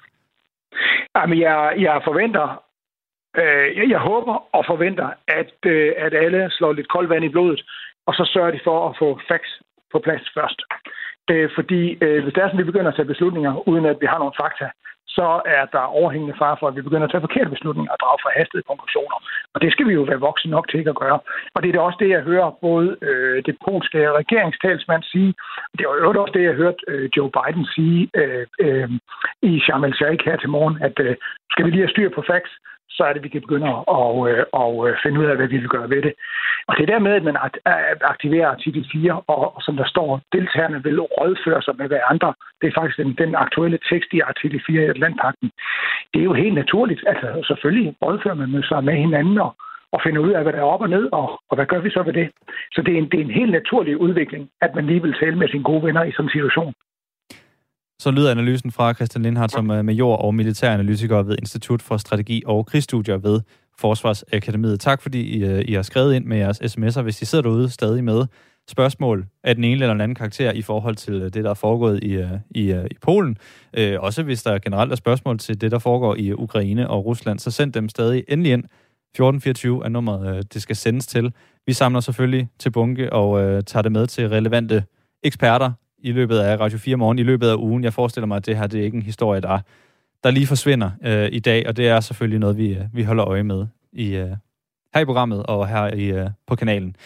[1.17, 2.63] Jamen, jeg, jeg forventer,
[3.41, 7.61] øh, jeg håber og forventer, at, øh, at alle slår lidt koldt vand i blodet,
[8.07, 9.53] og så sørger de for at få facts
[9.93, 10.61] på plads først.
[11.31, 13.97] Øh, fordi øh, hvis det er sådan, at vi begynder at tage beslutninger, uden at
[14.01, 14.67] vi har nogle fakta,
[15.09, 18.25] så er der overhængende far for, at vi begynder at tage forkerte beslutninger og drage
[18.27, 19.19] forhastede konklusioner.
[19.55, 21.19] Og det skal vi jo være voksne nok til ikke at gøre.
[21.55, 25.35] Og det er da også det, jeg hører både øh, det polske regeringstalsmand sige,
[25.71, 28.91] og det er jo også det, jeg hørte øh, Joe Biden sige øh, øh,
[29.43, 31.17] i Sharm el-Sheikh her til morgen, at øh,
[31.53, 32.53] skal vi lige have styr på facts,
[32.97, 34.15] så er det, at vi kan begynde at, og,
[34.63, 36.15] og øh, øh, finde ud af, hvad vi vil gøre ved det.
[36.69, 37.37] Og det der med, at man
[38.13, 42.35] aktiverer artikel 4, og, og som der står, deltagerne vil rådføre sig med hver andre.
[42.61, 45.51] Det er faktisk den, den aktuelle tekst i artikel 4 i Atlantpakten.
[46.13, 47.05] Det er jo helt naturligt.
[47.07, 49.53] Altså selvfølgelig rådfører man sig med hinanden og,
[49.93, 51.91] og finder ud af, hvad der er op og ned, og, og hvad gør vi
[51.91, 52.29] så ved det?
[52.73, 55.37] Så det er, en, det er en helt naturlig udvikling, at man lige vil tale
[55.37, 56.75] med sine gode venner i sådan en situation.
[57.99, 62.43] Så lyder analysen fra Christian Lindhardt, som er major og militæranalytiker ved Institut for Strategi
[62.47, 63.41] og Krigsstudier ved
[63.79, 64.81] Forsvarsakademiet.
[64.81, 67.03] Tak fordi I, øh, I har skrevet ind med jeres sms'er.
[67.03, 68.27] Hvis I sidder derude stadig med,
[68.69, 72.05] spørgsmål af den ene eller den anden karakter i forhold til det, der er foregået
[72.05, 73.39] i, i, i Polen.
[73.75, 77.39] Øh, også hvis der generelt er spørgsmål til det, der foregår i Ukraine og Rusland,
[77.39, 78.65] så send dem stadig endelig ind.
[78.65, 81.33] 1424 er nummeret, det skal sendes til.
[81.67, 84.85] Vi samler selvfølgelig til bunke og øh, tager det med til relevante
[85.23, 85.73] eksperter
[86.07, 87.85] i løbet af Radio 4 morgen, i løbet af ugen.
[87.85, 89.59] Jeg forestiller mig, at det her det er ikke en historie, der,
[90.25, 93.25] der lige forsvinder øh, i dag, og det er selvfølgelig noget, vi, øh, vi holder
[93.29, 94.31] øje med i, øh,
[94.95, 96.97] her i programmet og her i, øh, på kanalen.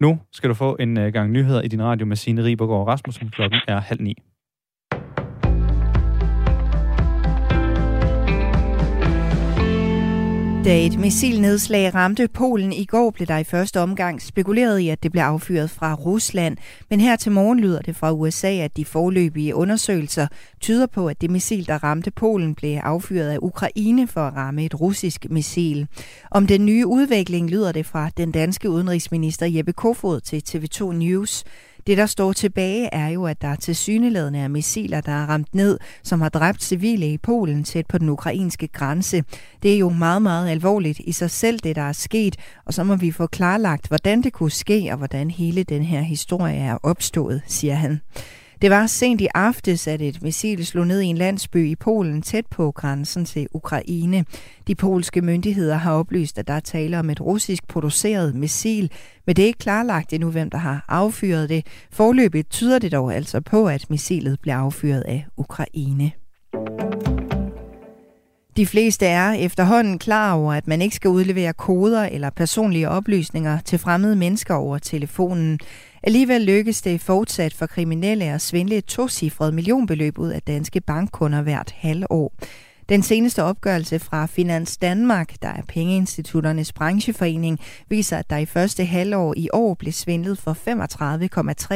[0.00, 3.28] Nu skal du få en øh, gang nyheder i din radio med Signe Ribergaard Rasmussen.
[3.28, 4.14] Klokken er halv ni.
[10.68, 15.02] Da et missilnedslag ramte Polen i går, blev der i første omgang spekuleret i, at
[15.02, 16.56] det blev affyret fra Rusland.
[16.90, 20.26] Men her til morgen lyder det fra USA, at de forløbige undersøgelser
[20.60, 24.64] tyder på, at det missil, der ramte Polen, blev affyret af Ukraine for at ramme
[24.64, 25.86] et russisk missil.
[26.30, 31.44] Om den nye udvikling lyder det fra den danske udenrigsminister Jeppe Kofod til TV2 News.
[31.88, 35.54] Det, der står tilbage, er jo, at der til syneladende er missiler, der er ramt
[35.54, 39.24] ned, som har dræbt civile i Polen tæt på den ukrainske grænse.
[39.62, 42.84] Det er jo meget, meget alvorligt i sig selv, det der er sket, og så
[42.84, 46.78] må vi få klarlagt, hvordan det kunne ske, og hvordan hele den her historie er
[46.82, 48.00] opstået, siger han.
[48.62, 52.22] Det var sent i aftes, at et missil slog ned i en landsby i Polen
[52.22, 54.24] tæt på grænsen til Ukraine.
[54.66, 58.90] De polske myndigheder har oplyst, at der er tale om et russisk produceret missil,
[59.26, 61.66] men det er ikke klarlagt endnu, hvem der har affyret det.
[61.92, 66.12] Forløbet tyder det dog altså på, at missilet blev affyret af Ukraine.
[68.56, 73.60] De fleste er efterhånden klar over, at man ikke skal udlevere koder eller personlige oplysninger
[73.60, 75.60] til fremmede mennesker over telefonen.
[76.02, 81.42] Alligevel lykkes det fortsat for kriminelle at svindle et tocifret millionbeløb ud af danske bankkunder
[81.42, 82.32] hvert halvår.
[82.88, 88.84] Den seneste opgørelse fra Finans Danmark, der er pengeinstitutternes brancheforening, viser, at der i første
[88.84, 90.52] halvår i år blev svindlet for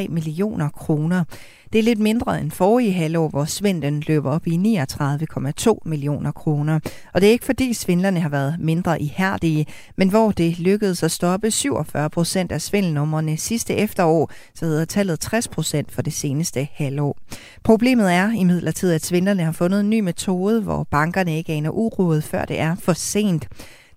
[0.05, 1.25] 35,3 millioner kroner.
[1.73, 6.81] Det er lidt mindre end forrige halvår, hvor svindlen løber op i 39,2 millioner kroner.
[7.15, 11.11] Og det er ikke fordi svindlerne har været mindre ihærdige, men hvor det lykkedes at
[11.11, 16.69] stoppe 47 procent af svindelnummerne sidste efterår, så hedder tallet 60 procent for det seneste
[16.73, 17.17] halvår.
[17.65, 22.25] Problemet er imidlertid, at svindlerne har fundet en ny metode, hvor bankerne ikke aner uroet,
[22.25, 23.49] før det er for sent.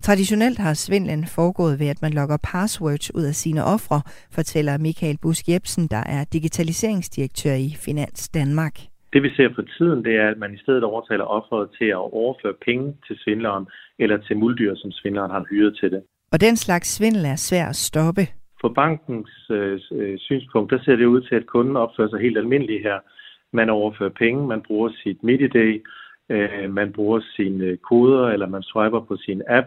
[0.02, 4.00] Traditionelt har svindlen foregået ved, at man logger passwords ud af sine ofre,
[4.32, 8.74] fortæller Michael Busk Jebsen, der er digitaliseringsdirektør i Finans Danmark.
[9.12, 12.06] Det vi ser for tiden, det er, at man i stedet overtaler offeret til at
[12.22, 13.66] overføre penge til svindleren
[13.98, 16.02] eller til muldyr, som svindleren har hyret til det.
[16.32, 18.26] Og den slags svindel er svær at stoppe.
[18.60, 22.38] For bankens øh, øh, synspunkt, der ser det ud til, at kunden opfører sig helt
[22.38, 22.98] almindeligt her.
[23.52, 25.82] Man overfører penge, man bruger sit MidiDay,
[26.30, 29.66] øh, man bruger sine koder, eller man swiper på sin app,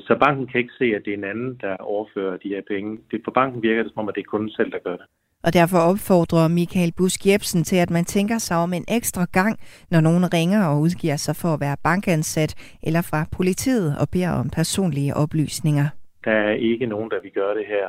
[0.00, 2.98] så banken kan ikke se, at det er en anden, der overfører de her penge.
[3.10, 5.06] Det, for banken virker det som om, at det er kunden selv, der gør det.
[5.44, 9.58] Og derfor opfordrer Michael Busk Jebsen til, at man tænker sig om en ekstra gang,
[9.90, 14.32] når nogen ringer og udgiver sig for at være bankansat eller fra politiet og beder
[14.40, 15.86] om personlige oplysninger.
[16.24, 17.86] Der er ikke nogen, der vil gøre det her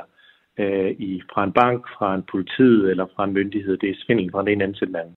[0.58, 3.76] øh, i, fra en bank, fra en politiet eller fra en myndighed.
[3.76, 5.14] Det er svindel fra den ene anden til den anden.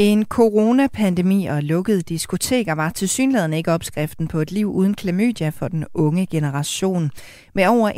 [0.00, 5.68] En coronapandemi og lukkede diskoteker var tilsyneladende ikke opskriften på et liv uden klamydia for
[5.68, 7.10] den unge generation.
[7.58, 7.90] Med over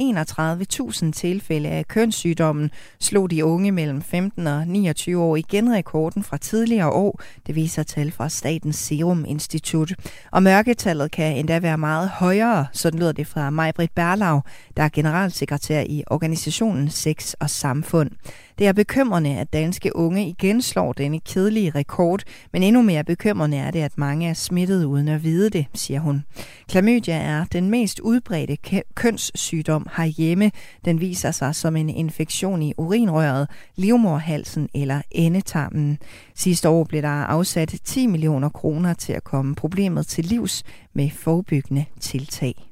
[1.05, 2.71] 31.000 tilfælde af kønssygdommen
[3.01, 7.83] slog de unge mellem 15 og 29 år igen rekorden fra tidligere år, det viser
[7.83, 9.93] tal fra Statens Serum Institut.
[10.33, 14.41] Og mørketallet kan endda være meget højere, sådan lyder det fra Majbrit Berlau,
[14.77, 18.11] der er generalsekretær i organisationen Sex og Samfund.
[18.59, 23.57] Det er bekymrende, at danske unge igen slår denne kedelige rekord, men endnu mere bekymrende
[23.57, 26.25] er det, at mange er smittet uden at vide det, siger hun.
[26.69, 28.57] Klamydia er den mest udbredte
[28.95, 29.50] kønssygdom
[29.97, 30.51] herhjemme.
[30.85, 35.99] Den viser sig som en infektion i urinrøret, livmorhalsen eller endetarmen.
[36.35, 41.11] Sidste år blev der afsat 10 millioner kroner til at komme problemet til livs med
[41.11, 42.71] forebyggende tiltag.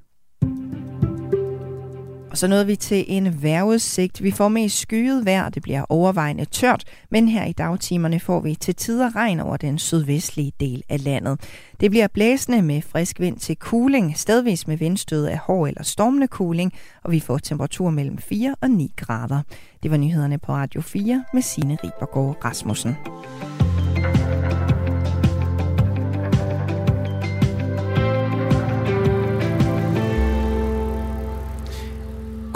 [2.31, 4.23] Og så nåede vi til en vejrudsigt.
[4.23, 8.55] Vi får mest skyet vejr, det bliver overvejende tørt, men her i dagtimerne får vi
[8.55, 11.41] til tider regn over den sydvestlige del af landet.
[11.81, 16.27] Det bliver blæsende med frisk vind til cooling, stedvis med vindstød af hård eller stormende
[16.27, 16.73] cooling,
[17.05, 19.43] og vi får temperatur mellem 4 og 9 grader.
[19.83, 22.97] Det var nyhederne på Radio 4 med Signe Ribergaard Rasmussen.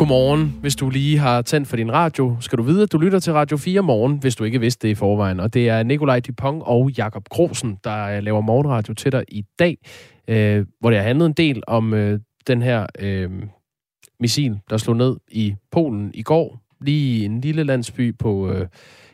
[0.02, 0.58] Godmorgen.
[0.60, 3.32] Hvis du lige har tændt for din radio, skal du vide, at du lytter til
[3.32, 5.40] Radio 4 morgen, hvis du ikke vidste det i forvejen.
[5.40, 9.78] Og det er Nikolaj Dupont og Jakob Grosen, der laver morgenradio til dig i dag,
[10.28, 13.30] øh, hvor det har handlet en del om øh, den her øh,
[14.20, 18.66] missil, der slog ned i Polen i går, lige i en lille landsby på øh,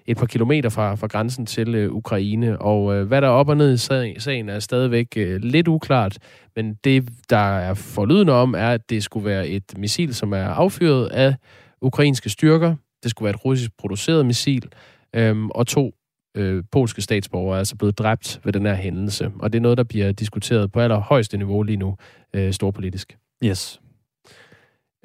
[0.08, 2.58] et par kilometer fra, fra grænsen til øh, Ukraine.
[2.58, 3.76] Og øh, hvad der er op og ned i
[4.20, 6.18] sagen er stadigvæk øh, lidt uklart,
[6.56, 10.44] men det, der er forlydende om, er, at det skulle være et missil, som er
[10.44, 11.34] affyret af
[11.82, 12.76] ukrainske styrker.
[13.02, 14.68] Det skulle være et russisk produceret missil,
[15.14, 15.94] øhm, og to
[16.36, 19.30] øh, polske statsborgere er altså blevet dræbt ved den her hændelse.
[19.38, 21.96] Og det er noget, der bliver diskuteret på allerhøjeste niveau lige nu,
[22.34, 23.16] øh, storpolitisk.
[23.44, 23.80] Yes.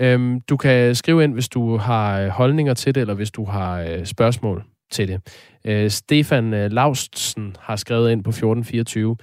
[0.01, 3.45] Øhm, du kan skrive ind, hvis du har øh, holdninger til det, eller hvis du
[3.45, 4.63] har øh, spørgsmål
[4.93, 5.21] til det.
[5.65, 9.17] Øh, Stefan øh, Laustsen har skrevet ind på 1424.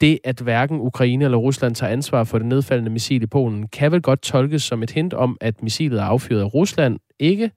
[0.00, 3.92] Det, at hverken Ukraine eller Rusland tager ansvar for det nedfaldende missil i Polen, kan
[3.92, 7.50] vel godt tolkes som et hint om, at missilet er affyret af Rusland, ikke?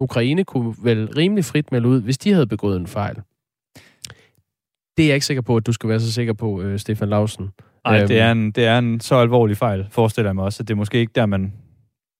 [0.00, 3.16] Ukraine kunne vel rimelig frit melde ud, hvis de havde begået en fejl.
[4.96, 7.08] Det er jeg ikke sikker på, at du skal være så sikker på, øh, Stefan
[7.08, 7.50] Lausen.
[7.84, 10.62] Nej, øhm, det, er en, det er en så alvorlig fejl, forestiller jeg mig også,
[10.62, 11.52] at det er måske ikke der, man,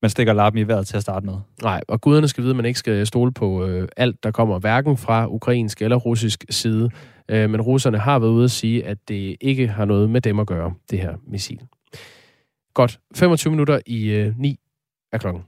[0.02, 1.34] man stikker lappen i vejret til at starte med.
[1.62, 4.58] Nej, og guderne skal vide, at man ikke skal stole på øh, alt, der kommer
[4.58, 6.90] hverken fra ukrainsk eller russisk side.
[7.28, 10.38] Øh, men russerne har været ude at sige, at det ikke har noget med dem
[10.38, 11.60] at gøre, det her missil.
[12.74, 13.00] Godt.
[13.16, 14.58] 25 minutter i øh, 9
[15.12, 15.42] er klokken.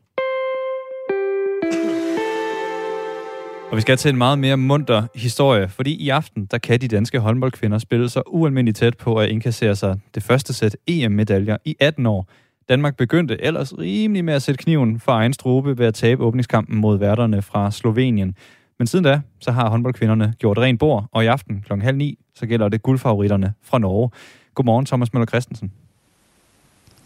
[3.71, 6.89] Og vi skal til en meget mere munter historie, fordi i aften, der kan de
[6.89, 11.77] danske håndboldkvinder spille sig ualmindeligt tæt på at indkassere sig det første sæt EM-medaljer i
[11.81, 12.29] 18 år.
[12.69, 16.77] Danmark begyndte ellers rimelig med at sætte kniven for egen strube ved at tabe åbningskampen
[16.77, 18.35] mod værterne fra Slovenien.
[18.79, 21.81] Men siden da, så har håndboldkvinderne gjort ren bord, og i aften kl.
[21.81, 24.11] halv ni, så gælder det guldfavoritterne fra Norge.
[24.55, 25.73] Godmorgen, Thomas Møller Christensen.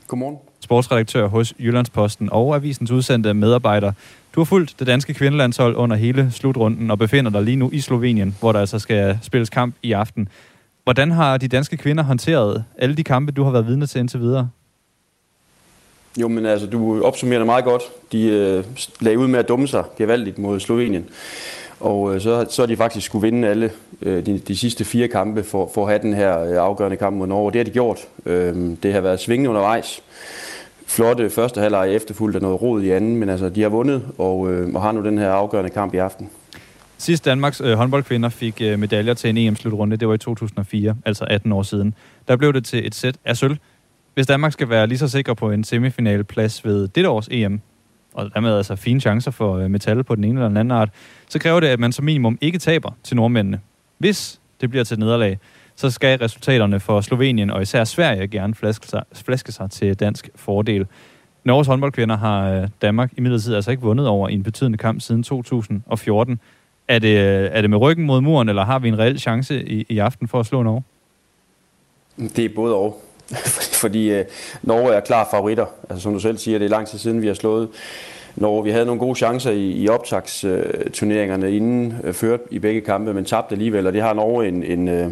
[0.08, 0.36] Godmorgen.
[0.60, 3.92] Sportsredaktør hos Jyllandsposten og avisens udsendte medarbejder.
[4.34, 7.80] Du har fulgt det danske kvindelandshold under hele slutrunden og befinder dig lige nu i
[7.80, 10.28] Slovenien, hvor der altså skal spilles kamp i aften.
[10.84, 14.20] Hvordan har de danske kvinder håndteret alle de kampe, du har været vidne til indtil
[14.20, 14.48] videre?
[16.16, 17.82] Jo, men altså, du opsummerer det meget godt.
[18.12, 18.64] De øh,
[19.00, 21.04] lagde ud med at dumme sig gevaldigt mod Slovenien.
[21.80, 23.70] Og øh, så, så har de faktisk skulle vinde alle
[24.02, 27.16] øh, de, de sidste fire kampe for, for at have den her øh, afgørende kamp
[27.16, 27.52] mod Norge.
[27.52, 27.98] Det har de gjort.
[28.26, 30.02] Øh, det har været svingende undervejs.
[30.86, 34.52] Flotte første halvleg efterfulgt af noget rod i anden, men altså, de har vundet og,
[34.52, 36.30] øh, og har nu den her afgørende kamp i aften.
[36.98, 41.24] Sidst Danmarks øh, håndboldkvinder fik øh, medaljer til en EM-slutrunde, det var i 2004, altså
[41.24, 41.94] 18 år siden.
[42.28, 43.56] Der blev det til et sæt af sølv.
[44.18, 47.60] Hvis Danmark skal være lige så sikker på en semifinalplads ved dette års EM,
[48.14, 50.90] og dermed altså fine chancer for øh, metal på den ene eller den anden art,
[51.28, 53.60] så kræver det, at man som minimum ikke taber til nordmændene.
[53.98, 55.38] Hvis det bliver til nederlag,
[55.76, 60.30] så skal resultaterne for Slovenien og især Sverige gerne flaske sig, flaske sig til dansk
[60.34, 60.86] fordel.
[61.44, 65.22] Norges håndboldkvinder har øh, Danmark imidlertid altså ikke vundet over i en betydende kamp siden
[65.22, 66.40] 2014.
[66.88, 69.68] Er det, øh, er det med ryggen mod muren, eller har vi en reel chance
[69.68, 70.82] i, i aften for at slå Norge?
[72.36, 73.02] Det er både og.
[73.82, 74.24] Fordi øh,
[74.62, 75.66] Norge er klar favoritter.
[75.90, 77.68] Altså som du selv siger, det er lang tid siden, vi har slået
[78.36, 78.64] Norge.
[78.64, 83.14] Vi havde nogle gode chancer i, i optagsturneringerne øh, inden øh, ført i begge kampe,
[83.14, 85.10] men tabte alligevel, og det har Norge en, en, øh,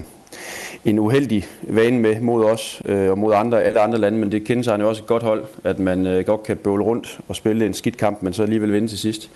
[0.85, 4.45] en uheldig vane med mod os øh, og mod andre, alle andre lande, men det
[4.45, 7.37] kender sig jo også et godt hold, at man øh, godt kan bøvle rundt og
[7.37, 9.31] spille en skidt kamp, men så alligevel vinde til sidst.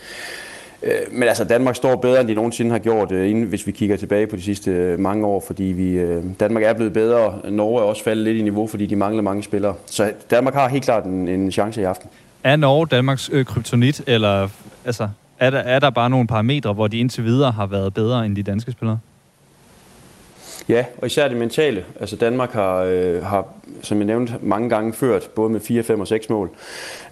[0.83, 3.73] Øh, men altså, Danmark står bedre, end de nogensinde har gjort, øh, inden, hvis vi
[3.73, 6.01] kigger tilbage på de sidste øh, mange år, fordi vi,
[6.40, 7.35] Danmark er blevet bedre.
[7.51, 9.75] Norge er også faldet lidt i niveau, fordi de mangler mange spillere.
[9.87, 12.11] Så Danmark har helt klart en, en chance i aften.
[12.45, 14.49] Er Norge Danmarks øh, kryptonit, eller
[14.85, 18.27] altså, er der, er der bare nogle parametre, hvor de indtil videre har været bedre
[18.27, 18.99] end de danske spillere?
[20.70, 21.85] Ja, og især det mentale.
[22.00, 23.46] Altså Danmark har, øh, har
[23.83, 26.50] som jeg nævnte, mange gange ført, både med 4, 5 og 6 mål.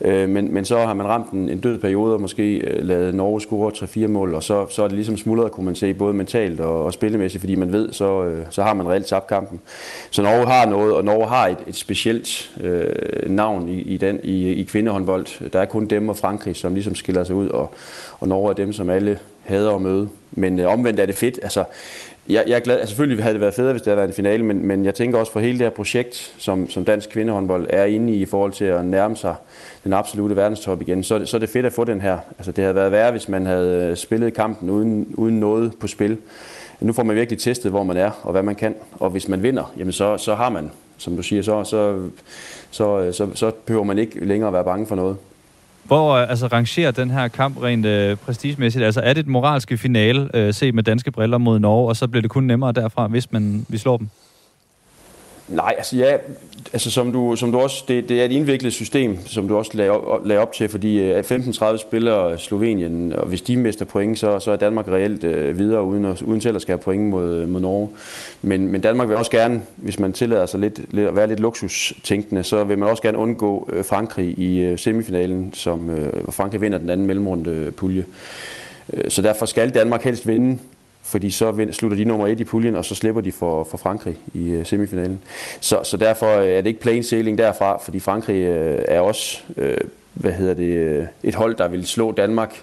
[0.01, 3.15] Øh, men, men så har man ramt en, en død periode og måske øh, lavet
[3.15, 6.15] Norge score 3-4 mål, og så, så er det ligesom smuldret, kunne man se, både
[6.15, 9.61] mentalt og, og spillemæssigt, fordi man ved, så, øh, så har man reelt tabt kampen.
[10.11, 14.21] Så Norge har noget, og Norge har et, et specielt øh, navn i, i, den,
[14.23, 15.51] i, i kvindehåndbold.
[15.51, 17.75] Der er kun dem og Frankrig, som ligesom skiller sig ud, og,
[18.21, 19.19] og Norge er dem, som alle
[19.49, 20.09] hader at møde.
[20.31, 21.39] Men øh, omvendt er det fedt.
[21.43, 21.65] Altså,
[22.29, 22.79] jeg, jeg er glad.
[22.79, 24.95] Altså, selvfølgelig havde det været federe, hvis det havde været en finale, men, men jeg
[24.95, 28.27] tænker også for hele det her projekt, som, som dansk kvindehåndbold er inde i i
[28.27, 29.35] forhold til at nærme sig
[29.85, 32.19] den absolute verdenstop igen, så, så er det fedt at få den her.
[32.39, 35.87] Altså, det havde været værre, hvis man havde øh, spillet kampen uden, uden noget på
[35.87, 36.17] spil.
[36.81, 38.75] Nu får man virkelig testet, hvor man er og hvad man kan.
[38.93, 42.09] Og hvis man vinder, jamen så, så har man, som du siger, så, så,
[42.71, 45.17] så, øh, så, så behøver man ikke længere være bange for noget.
[45.89, 48.85] Hvor øh, altså, rangerer den her kamp rent øh, prestigemæssigt?
[48.85, 52.09] Altså er det et moralske finale, øh, set med danske briller mod Norge, og så
[52.09, 54.09] bliver det kun nemmere derfra, hvis man vi slår dem?
[55.49, 56.17] Nej, altså ja,
[56.73, 59.71] altså som du, som du også, det, det er et indviklet system, som du også
[59.75, 63.85] lagde op, lagde op til, fordi øh, 15-30 spiller øh, Slovenien, og hvis de mister
[63.85, 67.03] point, så, så er Danmark reelt øh, videre, uden, at, uden selv at have point
[67.03, 67.89] mod, øh, mod Norge.
[68.43, 71.41] Men, men Danmark vil også gerne, hvis man tillader sig lidt, lidt, at være lidt
[71.41, 76.91] luksustænkende, så vil man også gerne undgå Frankrig i semifinalen, som øh, Frankrig vinder den
[76.91, 78.05] anden mellemrunde pulje.
[79.09, 80.59] Så derfor skal Danmark helst vinde
[81.09, 84.17] fordi så slutter de nummer et i puljen, og så slipper de for, for Frankrig
[84.35, 85.21] i øh, semifinalen.
[85.61, 89.41] Så, så derfor øh, er det ikke plain sailing derfra, fordi Frankrig øh, er også
[90.13, 92.63] hvad hedder det, et hold, der vil slå Danmark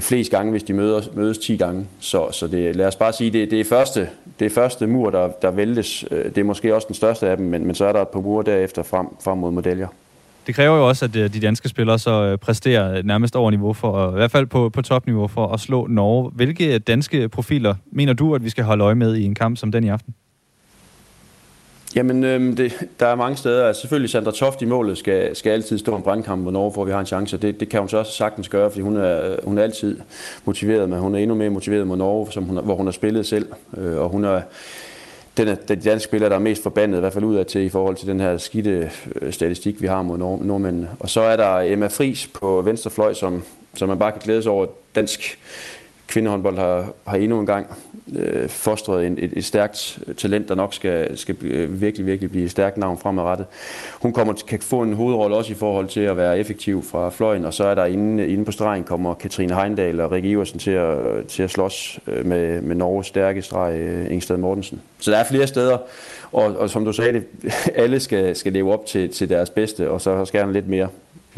[0.00, 1.86] flest gange, hvis de mødes, mødes 10 gange.
[2.00, 4.08] Så, så det, lad os bare sige, det, det, er første,
[4.38, 6.04] det er første mur, der, der væltes.
[6.10, 8.20] Det er måske også den største af dem, men, men så er der et par
[8.20, 9.88] mure derefter frem, frem mod medaljer.
[10.48, 13.72] Det kræver jo også, at øh, de danske spillere så øh, præsterer nærmest over niveau,
[13.72, 16.30] for, øh, i hvert fald på, på topniveau, for at slå Norge.
[16.34, 19.72] Hvilke danske profiler mener du, at vi skal holde øje med i en kamp som
[19.72, 20.14] den i aften?
[21.96, 23.66] Jamen, øhm, det, der er mange steder.
[23.66, 26.84] Altså, selvfølgelig Sandra Toft i målet skal, skal altid stå en brandkamp hvor Norge, hvor
[26.84, 27.36] vi har en chance.
[27.36, 30.00] Det, det kan hun så også sagtens gøre, fordi hun er, hun er altid
[30.44, 33.26] motiveret, men hun er endnu mere motiveret mod Norge, som hun, hvor hun har spillet
[33.26, 33.46] selv.
[33.76, 34.40] Øh, og hun er
[35.38, 37.68] den er danske spiller, der er mest forbandet, i hvert fald ud af til i
[37.68, 38.90] forhold til den her skidte
[39.22, 40.88] øh, statistik, vi har mod nord- nordmændene.
[41.00, 44.42] Og så er der Emma Fris på venstre fløj, som, som man bare kan glæde
[44.42, 44.66] sig over.
[44.94, 45.38] Dansk
[46.08, 47.66] kvindehåndbold har, har endnu en gang
[48.16, 52.44] øh, fostret en, et, et stærkt talent, der nok skal, skal øh, virkelig, virkelig blive
[52.44, 53.46] et stærkt navn fremadrettet.
[54.02, 57.44] Hun kommer kan få en hovedrolle også i forhold til at være effektiv fra fløjen,
[57.44, 60.70] og så er der inde, inde på stregen kommer Katrine Heindal og Rikke Iversen til
[60.70, 64.80] at, til at slås øh, med, med Norges stærke streg, øh, Ingstad Mortensen.
[64.98, 65.78] Så der er flere steder,
[66.32, 67.24] og, og som du sagde, det,
[67.82, 70.88] alle skal, skal leve op til, til deres bedste, og så skal lidt mere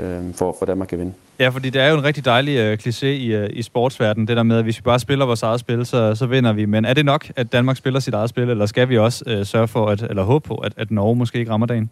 [0.00, 1.12] øh, for, for Danmark kan vinde.
[1.38, 4.36] Ja, fordi det er jo en rigtig dejlig øh, kliché i, øh, i sportsverdenen, det
[4.36, 6.64] der med, at hvis vi bare spiller vores eget spil, så, så vinder vi.
[6.64, 9.46] Men er det nok, at Danmark spiller sit eget spil, eller skal vi også øh,
[9.46, 11.90] sørge for, at, eller håbe på, at, at Norge måske ikke rammer dagen?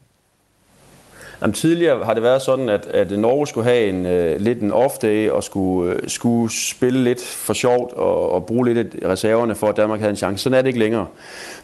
[1.42, 4.72] Jamen, tidligere har det været sådan, at, at Norge skulle have en, uh, lidt en
[4.72, 9.54] off-day og skulle, uh, skulle spille lidt for sjovt og, og bruge lidt af reserverne
[9.54, 10.42] for, at Danmark havde en chance.
[10.42, 11.06] Sådan er det ikke længere.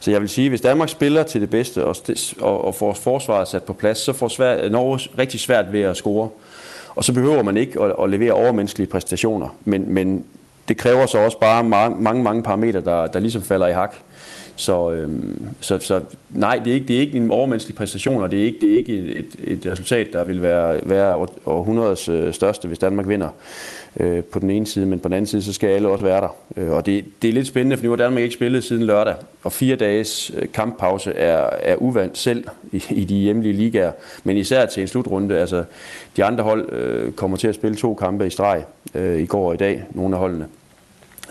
[0.01, 1.97] Så jeg vil sige, hvis Danmark spiller til det bedste og,
[2.41, 5.97] og, og får forsvaret sat på plads, så får svært, Norge rigtig svært ved at
[5.97, 6.29] score.
[6.95, 9.49] Og så behøver man ikke at, at levere overmenneskelige præstationer.
[9.65, 10.25] Men, men
[10.69, 13.95] det kræver så også bare mange, mange, mange parametre, der, der ligesom falder i hak.
[14.57, 16.01] Så, øhm, så, så
[16.31, 18.73] nej, det er, ikke, det er ikke en overmenneskelig præstation, og det er ikke, det
[18.73, 23.29] er ikke et, et resultat, der vil være, være århundredets øh, største, hvis Danmark vinder
[24.01, 26.21] øh, på den ene side, men på den anden side, så skal alle også være
[26.21, 26.37] der.
[26.57, 29.15] Øh, og det, det er lidt spændende, for nu har Danmark ikke spillet siden lørdag,
[29.45, 33.93] og fire dages øh, kamppause er, er uvandt selv i, i de hjemlige ligaer,
[34.25, 35.39] men især til en slutrunde.
[35.39, 35.65] Altså,
[36.17, 39.49] de andre hold øh, kommer til at spille to kampe i streg øh, i går
[39.49, 40.47] og i dag, nogle af holdene.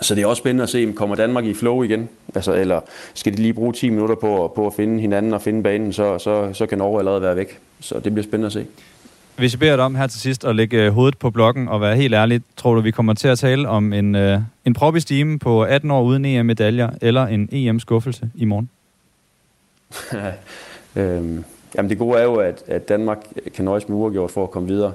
[0.00, 2.08] Så det er også spændende at se, kommer Danmark i flow igen?
[2.34, 2.80] Altså, eller
[3.14, 6.18] skal de lige bruge 10 minutter på, på at finde hinanden og finde banen, så,
[6.18, 7.58] så, så kan Norge allerede være væk.
[7.80, 8.66] Så det bliver spændende at se.
[9.36, 11.80] Hvis jeg beder dig om her til sidst at lægge øh, hovedet på blokken og
[11.80, 14.96] være helt ærlig, tror du, vi kommer til at tale om en, uh, en prop
[14.96, 18.70] i stime på 18 år uden EM-medaljer, eller en EM-skuffelse i morgen?
[20.96, 23.18] øhm, jamen det gode er jo, at, at Danmark
[23.54, 24.92] kan nøjes med uafgjort for at komme videre.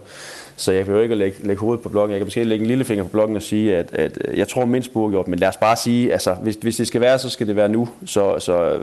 [0.60, 2.12] Så jeg behøver ikke at lægge, lægge hovedet på blokken.
[2.12, 4.66] Jeg kan måske lægge en lille finger på blokken og sige, at, at jeg tror
[4.66, 7.30] mindst på uafgjort, men lad os bare sige, altså hvis, hvis det skal være, så
[7.30, 7.89] skal det være nu.
[8.05, 8.80] Så, så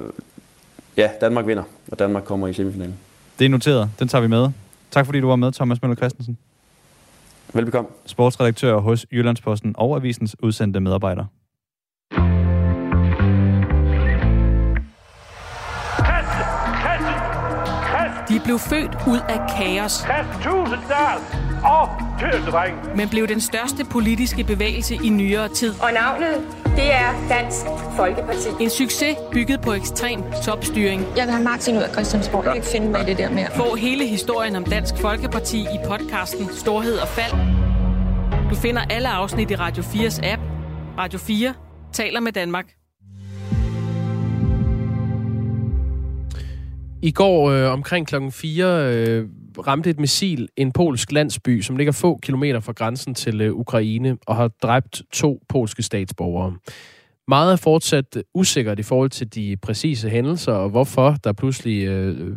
[0.97, 1.62] ja, Danmark vinder,
[1.93, 2.95] og Danmark kommer i semifinalen.
[3.39, 3.91] Det er noteret.
[3.99, 4.49] Den tager vi med.
[4.91, 6.39] Tak fordi du var med, Thomas Møller Christensen.
[7.55, 7.91] Velbekomme.
[8.07, 11.24] Sportsredaktør hos Jyllandsposten og Avisens udsendte medarbejder.
[18.29, 20.05] De blev født ud af kaos.
[21.64, 21.89] og
[22.97, 25.74] Men blev den største politiske bevægelse i nyere tid.
[25.81, 27.66] Og navnet, det er Dansk
[27.97, 28.49] Folkeparti.
[28.61, 31.01] En succes bygget på ekstrem topstyring.
[31.16, 32.45] Jeg vil have Martin ud af Christiansborg.
[32.45, 33.49] Jeg vil ikke finde mig i det der mere.
[33.55, 37.33] Få hele historien om Dansk Folkeparti i podcasten Storhed og Fald.
[38.51, 40.43] Du finder alle afsnit i Radio 4's app.
[40.99, 41.55] Radio 4
[41.93, 42.66] taler med Danmark.
[47.07, 49.28] I går øh, omkring klokken 4 øh,
[49.66, 54.16] ramte et missil en polsk landsby, som ligger få kilometer fra grænsen til øh, Ukraine,
[54.26, 56.57] og har dræbt to polske statsborgere.
[57.28, 62.20] Meget er fortsat usikkert i forhold til de præcise hændelser, og hvorfor der pludselig øh,
[62.20, 62.36] øh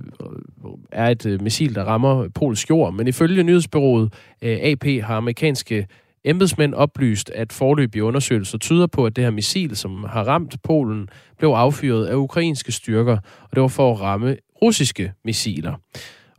[0.91, 2.93] er et øh, missil, der rammer polsk jord.
[2.93, 5.88] Men ifølge nyhedsbyrået øh, AP har amerikanske
[6.24, 11.09] embedsmænd oplyst, at forløbige undersøgelser tyder på, at det her missil, som har ramt Polen,
[11.38, 15.74] blev affyret af ukrainske styrker, og det var for at ramme russiske missiler.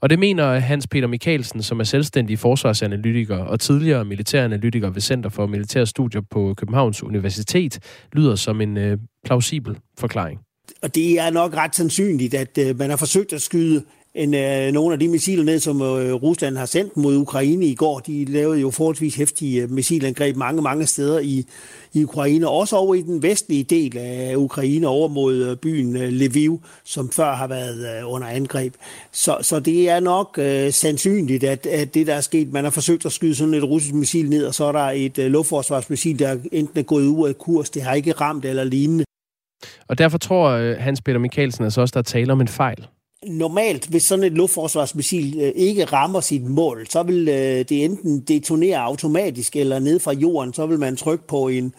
[0.01, 5.31] Og det mener Hans Peter Mikkelsen, som er selvstændig forsvarsanalytiker og tidligere militæranalytiker ved Center
[5.31, 7.79] for Militære Studier på Københavns Universitet,
[8.13, 10.41] lyder som en øh, plausibel forklaring.
[10.83, 13.85] og det er nok ret sandsynligt, at øh, man har forsøgt at skyde
[14.15, 17.75] end øh, nogle af de missiler ned, som øh, Rusland har sendt mod Ukraine i
[17.75, 17.99] går.
[17.99, 21.45] De lavede jo forholdsvis hæftige øh, missilangreb mange, mange steder i,
[21.93, 22.49] i Ukraine.
[22.49, 27.11] Også over i den vestlige del af Ukraine, over mod øh, byen øh, Lviv, som
[27.11, 28.75] før har været øh, under angreb.
[29.13, 32.71] Så, så det er nok øh, sandsynligt, at, at det, der er sket, man har
[32.71, 36.19] forsøgt at skyde sådan et russisk missil ned, og så er der et øh, luftforsvarsmissil,
[36.19, 39.05] der enten er gået ud af kurs, det har ikke ramt eller lignende.
[39.89, 42.87] Og derfor tror øh, Hans Peter Mikkelsen altså også, der taler om en fejl
[43.27, 48.21] normalt, hvis sådan et luftforsvarsmissil øh, ikke rammer sit mål, så vil øh, det enten
[48.21, 51.75] detonere automatisk eller ned fra jorden, så vil man trykke på en,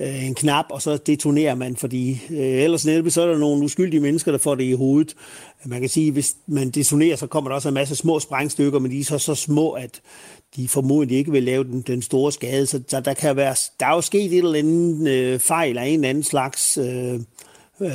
[0.00, 3.64] øh, en knap, og så detonerer man, fordi øh, ellers netop så er der nogle
[3.64, 5.14] uskyldige mennesker, der får det i hovedet.
[5.64, 8.78] Man kan sige, at hvis man detonerer, så kommer der også en masse små sprængstykker,
[8.78, 10.00] men de er så, så små, at
[10.56, 12.66] de formodentlig ikke vil lave den, den store skade.
[12.66, 15.86] Så, der, der kan være, der er jo sket et eller andet øh, fejl af
[15.86, 17.20] en eller anden slags øh,
[17.80, 17.90] øh,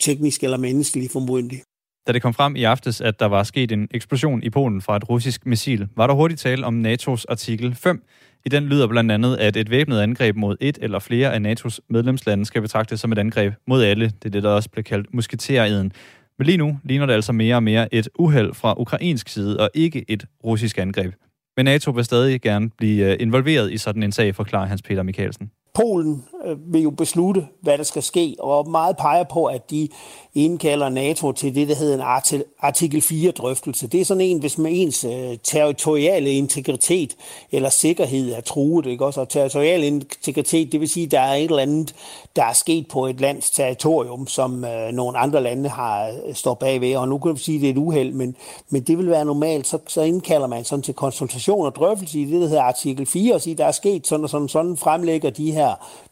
[0.00, 1.62] teknisk eller menneskelig formodentlig.
[2.08, 4.96] Da det kom frem i aftes, at der var sket en eksplosion i Polen fra
[4.96, 8.02] et russisk missil, var der hurtigt tale om NATO's artikel 5.
[8.46, 11.78] I den lyder blandt andet, at et væbnet angreb mod et eller flere af NATO's
[11.90, 14.04] medlemslande skal betragtes som et angreb mod alle.
[14.04, 15.92] Det er det, der også blev kaldt musketereden.
[16.38, 19.70] Men lige nu ligner det altså mere og mere et uheld fra ukrainsk side, og
[19.74, 21.14] ikke et russisk angreb.
[21.56, 25.02] Men NATO vil stadig gerne blive øh, involveret i sådan en sag, forklarer Hans Peter
[25.02, 25.50] Mikkelsen.
[25.74, 29.88] Polen øh, vil jo beslutte, hvad der skal ske, og meget peger på, at de
[30.34, 33.86] indkalder NATO til det, der hedder en artikel 4-drøftelse.
[33.86, 37.16] Det er sådan en, hvis man ens øh, territoriale integritet
[37.52, 38.86] eller sikkerhed er truet.
[38.86, 39.04] Ikke?
[39.04, 41.94] Også, og territorial integritet, det vil sige, at der er et eller andet,
[42.36, 46.54] der er sket på et lands territorium, som øh, nogle andre lande har øh, står
[46.54, 46.96] bagved.
[46.96, 48.36] Og nu kan vi sige, at det er et uheld, men,
[48.70, 49.66] men det vil være normalt.
[49.66, 53.34] Så, så indkalder man sådan til konsultation og drøftelse i det, der hedder artikel 4,
[53.34, 55.57] og siger, at der er sket sådan og sådan, sådan fremlægger de her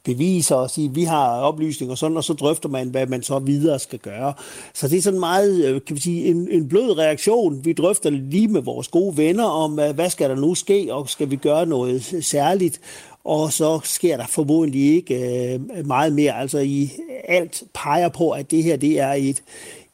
[0.04, 3.38] beviser og sige, vi har oplysninger og sådan, og så drøfter man, hvad man så
[3.38, 4.32] videre skal gøre.
[4.74, 7.64] Så det er sådan meget, øh, kan vi sige, en, en blød reaktion.
[7.64, 11.30] Vi drøfter lige med vores gode venner om, hvad skal der nu ske, og skal
[11.30, 12.80] vi gøre noget særligt?
[13.24, 15.14] Og så sker der formodentlig ikke
[15.54, 16.40] øh, meget mere.
[16.40, 16.92] Altså i
[17.28, 19.42] alt peger på, at det her det er et,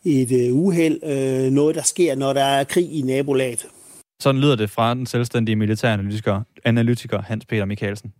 [0.04, 3.66] et øh, uheld, øh, noget der sker, når der er krig i nabolaget.
[4.22, 8.12] Sådan lyder det fra den selvstændige militæranalytiker analytiker Hans Peter Mikkelsen.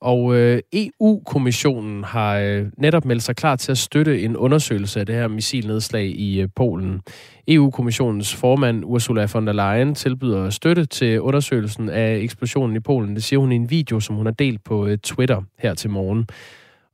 [0.00, 5.06] Og øh, EU-kommissionen har øh, netop meldt sig klar til at støtte en undersøgelse af
[5.06, 7.00] det her missilnedslag i øh, Polen.
[7.48, 13.14] EU-kommissionens formand Ursula von der Leyen tilbyder støtte til undersøgelsen af eksplosionen i Polen.
[13.14, 15.90] Det siger hun i en video, som hun har delt på øh, Twitter her til
[15.90, 16.26] morgen.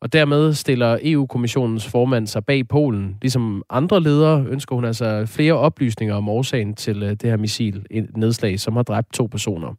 [0.01, 3.17] Og dermed stiller EU-kommissionens formand sig bag Polen.
[3.23, 7.87] Ligesom andre ledere ønsker hun altså flere oplysninger om årsagen til øh, det her missil
[8.17, 9.75] nedslag, som har dræbt to personer.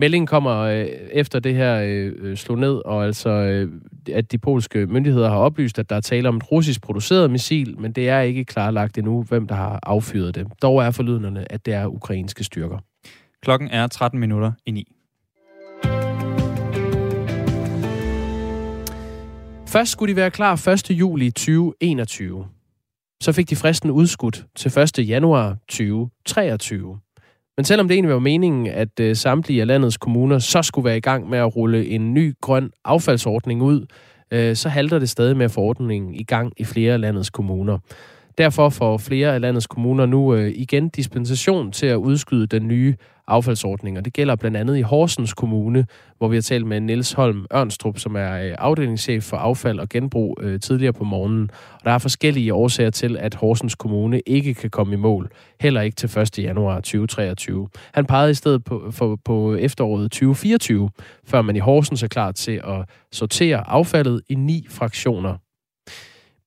[0.00, 3.72] Meldingen kommer øh, efter det her øh, øh, slog ned, og altså øh,
[4.12, 7.78] at de polske myndigheder har oplyst, at der er tale om et russisk produceret missil,
[7.78, 10.46] men det er ikke klarlagt endnu, hvem der har affyret det.
[10.62, 12.78] Dog er forlydende, at det er ukrainske styrker.
[13.42, 14.95] Klokken er 13 minutter i 9.
[19.68, 20.90] Først skulle de være klar 1.
[20.90, 22.46] juli 2021.
[23.22, 25.08] Så fik de fristen udskudt til 1.
[25.08, 26.98] januar 2023.
[27.56, 30.96] Men selvom det egentlig var meningen, at øh, samtlige af landets kommuner så skulle være
[30.96, 33.86] i gang med at rulle en ny grøn affaldsordning ud,
[34.30, 37.30] øh, så halter det stadig med at få ordningen i gang i flere af landets
[37.30, 37.78] kommuner.
[38.38, 42.94] Derfor får flere af landets kommuner nu øh, igen dispensation til at udskyde den nye
[43.28, 43.98] affaldsordning.
[43.98, 45.86] Og det gælder blandt andet i Horsens Kommune,
[46.18, 49.88] hvor vi har talt med Niels Holm Ørnstrup, som er øh, afdelingschef for affald og
[49.88, 51.50] genbrug øh, tidligere på morgenen.
[51.74, 55.30] Og der er forskellige årsager til, at Horsens Kommune ikke kan komme i mål,
[55.60, 56.38] heller ikke til 1.
[56.38, 57.68] januar 2023.
[57.94, 60.90] Han pegede i stedet på, for, på efteråret 2024,
[61.24, 65.36] før man i Horsens er klar til at sortere affaldet i ni fraktioner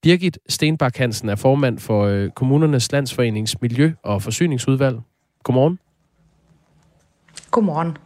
[0.01, 4.99] Birgit Stenbak Hansen er formand for øh, Kommunernes Landsforenings Miljø- og Forsyningsudvalg.
[5.43, 5.79] Godmorgen.
[7.51, 7.97] Godmorgen.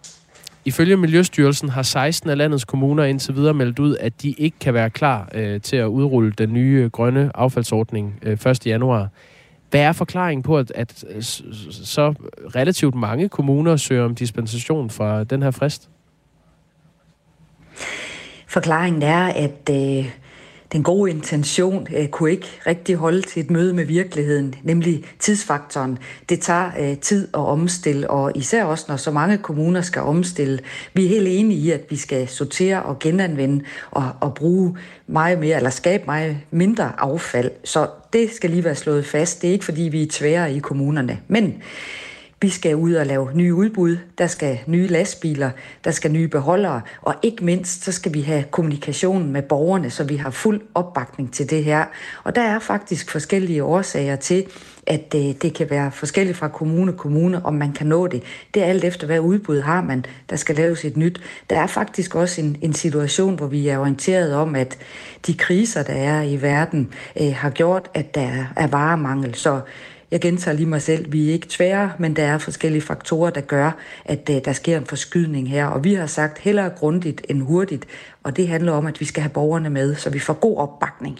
[0.65, 4.73] Ifølge Miljøstyrelsen har 16 af landets kommuner indtil videre meldt ud, at de ikke kan
[4.73, 8.65] være klar øh, til at udrulle den nye grønne affaldsordning øh, 1.
[8.65, 9.09] januar.
[9.69, 11.21] Hvad er forklaringen på, at, at øh,
[11.71, 12.13] så
[12.55, 15.89] relativt mange kommuner søger om dispensation fra den her frist?
[18.47, 20.09] Forklaringen er, at øh,
[20.73, 25.97] den gode intention øh, kunne ikke rigtig holde til et møde med virkeligheden, nemlig tidsfaktoren.
[26.29, 30.59] Det tager øh, tid at omstille, og især også når så mange kommuner skal omstille.
[30.93, 35.39] Vi er helt enige i, at vi skal sortere og genanvende og, og bruge meget
[35.39, 37.51] mere, eller skabe meget mindre affald.
[37.63, 39.41] Så det skal lige være slået fast.
[39.41, 41.19] Det er ikke, fordi vi er tvære i kommunerne.
[41.27, 41.55] Men
[42.43, 45.49] vi skal ud og lave nye udbud, der skal nye lastbiler,
[45.83, 50.03] der skal nye beholdere, og ikke mindst så skal vi have kommunikation med borgerne, så
[50.03, 51.85] vi har fuld opbakning til det her.
[52.23, 54.45] Og der er faktisk forskellige årsager til,
[54.87, 58.23] at det, det kan være forskelligt fra kommune til kommune, om man kan nå det.
[58.53, 61.21] Det er alt efter, hvad udbud har man, der skal laves et nyt.
[61.49, 64.77] Der er faktisk også en, en situation, hvor vi er orienteret om, at
[65.27, 69.35] de kriser, der er i verden, øh, har gjort, at der er varemangel.
[69.35, 69.61] Så
[70.13, 73.41] jeg gentager lige mig selv, vi er ikke tvære, men der er forskellige faktorer, der
[73.41, 73.71] gør,
[74.05, 75.65] at øh, der sker en forskydning her.
[75.65, 77.85] Og vi har sagt hellere grundigt end hurtigt,
[78.23, 81.19] og det handler om, at vi skal have borgerne med, så vi får god opbakning.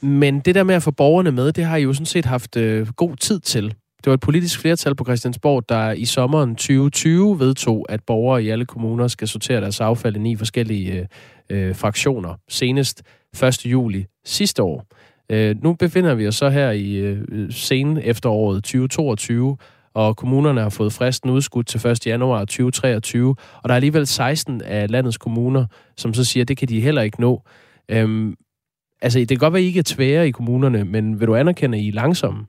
[0.00, 2.56] Men det der med at få borgerne med, det har I jo sådan set haft
[2.56, 3.64] øh, god tid til.
[4.04, 8.48] Det var et politisk flertal på Christiansborg, der i sommeren 2020 vedtog, at borgere i
[8.48, 11.08] alle kommuner skal sortere deres affald i ni forskellige
[11.50, 12.34] øh, øh fraktioner.
[12.48, 13.02] Senest
[13.42, 13.66] 1.
[13.66, 14.86] juli sidste år.
[15.30, 19.56] Øh, nu befinder vi os så her i øh, sen efteråret 2022,
[19.94, 22.06] og kommunerne har fået fristen udskudt til 1.
[22.06, 25.66] januar 2023, og der er alligevel 16 af landets kommuner,
[25.96, 27.42] som så siger, at det kan de heller ikke nå.
[27.88, 28.34] Øhm,
[29.02, 31.34] altså, det kan godt være, at I ikke er tvære i kommunerne, men vil du
[31.34, 32.46] anerkende, at I er langsomme?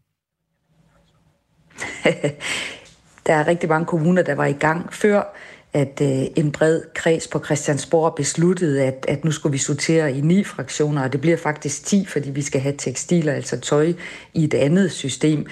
[3.28, 5.36] der er rigtig mange kommuner, der var i gang før
[5.74, 10.22] at øh, en bred kreds på Christiansborg besluttede, at, at nu skulle vi sortere i
[10.22, 13.94] ni fraktioner, og det bliver faktisk ti, fordi vi skal have tekstiler, altså tøj,
[14.34, 15.46] i et andet system.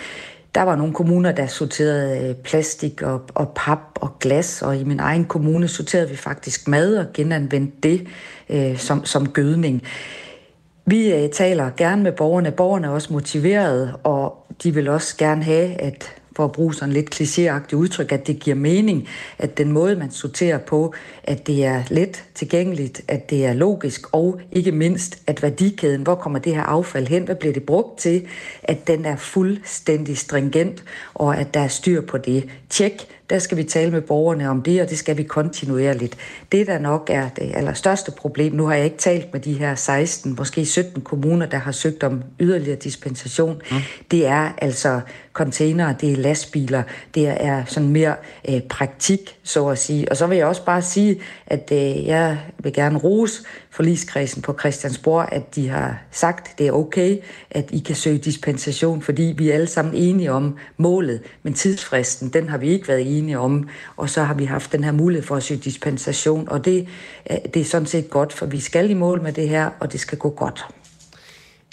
[0.55, 4.83] Der var nogle kommuner, der sorterede øh, plastik og, og pap og glas, og i
[4.83, 8.07] min egen kommune sorterede vi faktisk mad og genanvendte det
[8.49, 9.83] øh, som, som gødning.
[10.85, 12.51] Vi øh, taler gerne med borgerne.
[12.51, 16.93] Borgerne er også motiverede, og de vil også gerne have, at for at bruge sådan
[16.93, 21.65] lidt klichéagtigt udtryk, at det giver mening, at den måde, man sorterer på, at det
[21.65, 26.55] er let tilgængeligt, at det er logisk, og ikke mindst, at værdikæden, hvor kommer det
[26.55, 28.27] her affald hen, hvad bliver det brugt til,
[28.63, 30.83] at den er fuldstændig stringent,
[31.13, 32.49] og at der er styr på det.
[32.69, 36.17] Tjek, der skal vi tale med borgerne om det, og det skal vi kontinuerligt.
[36.51, 39.75] Det, der nok er det allerstørste problem, nu har jeg ikke talt med de her
[39.75, 43.77] 16, måske 17 kommuner, der har søgt om yderligere dispensation, mm.
[44.11, 45.01] det er altså
[45.33, 46.83] containere, det er lastbiler,
[47.15, 48.15] det er sådan mere
[48.49, 50.09] øh, praktik, så at sige.
[50.09, 53.43] Og så vil jeg også bare sige, at øh, jeg vil gerne rose
[53.79, 57.17] forligskredsen på Christiansborg, at de har sagt, at det er okay,
[57.51, 62.29] at I kan søge dispensation, fordi vi er alle sammen enige om målet, men tidsfristen,
[62.29, 65.27] den har vi ikke været enige om, og så har vi haft den her mulighed
[65.27, 66.87] for at søge dispensation, og det,
[67.31, 69.91] øh, det er sådan set godt, for vi skal i mål med det her, og
[69.91, 70.65] det skal gå godt.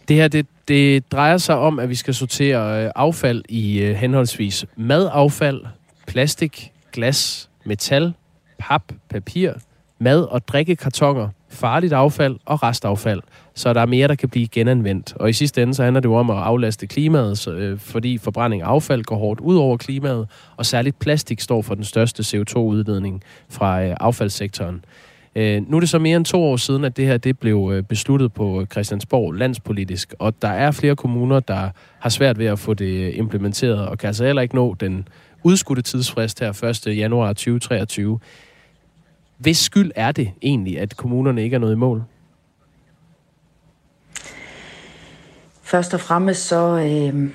[0.08, 3.94] Det her, det, det drejer sig om, at vi skal sortere øh, affald i øh,
[3.94, 5.60] henholdsvis madaffald,
[6.06, 8.14] plastik, glas, metal,
[8.58, 9.52] pap, papir,
[9.98, 13.22] mad- og drikkekartoner, farligt affald og restaffald,
[13.54, 15.14] så der er mere, der kan blive genanvendt.
[15.16, 18.18] Og i sidste ende så handler det jo om at aflaste klimaet, så, øh, fordi
[18.18, 22.22] forbrænding af affald går hårdt ud over klimaet, og særligt plastik står for den største
[22.22, 24.84] CO2-udledning fra øh, affaldssektoren.
[25.36, 27.70] Øh, nu er det så mere end to år siden, at det her det blev
[27.74, 32.58] øh, besluttet på Christiansborg landspolitisk, og der er flere kommuner, der har svært ved at
[32.58, 35.08] få det øh, implementeret, og kan altså heller ikke nå den
[35.42, 36.96] udskudte tidsfrist her 1.
[36.96, 38.18] januar 2023.
[39.38, 42.04] Hvis skyld er det egentlig, at kommunerne ikke er nået i mål?
[45.62, 47.30] Først og fremmest så, øh,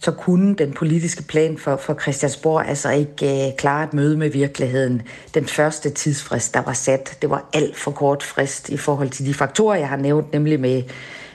[0.00, 4.30] så kunne den politiske plan for, for Christiansborg altså ikke øh, klare et møde med
[4.30, 5.02] virkeligheden.
[5.34, 9.26] Den første tidsfrist, der var sat, det var alt for kort frist i forhold til
[9.26, 10.82] de faktorer, jeg har nævnt, nemlig med,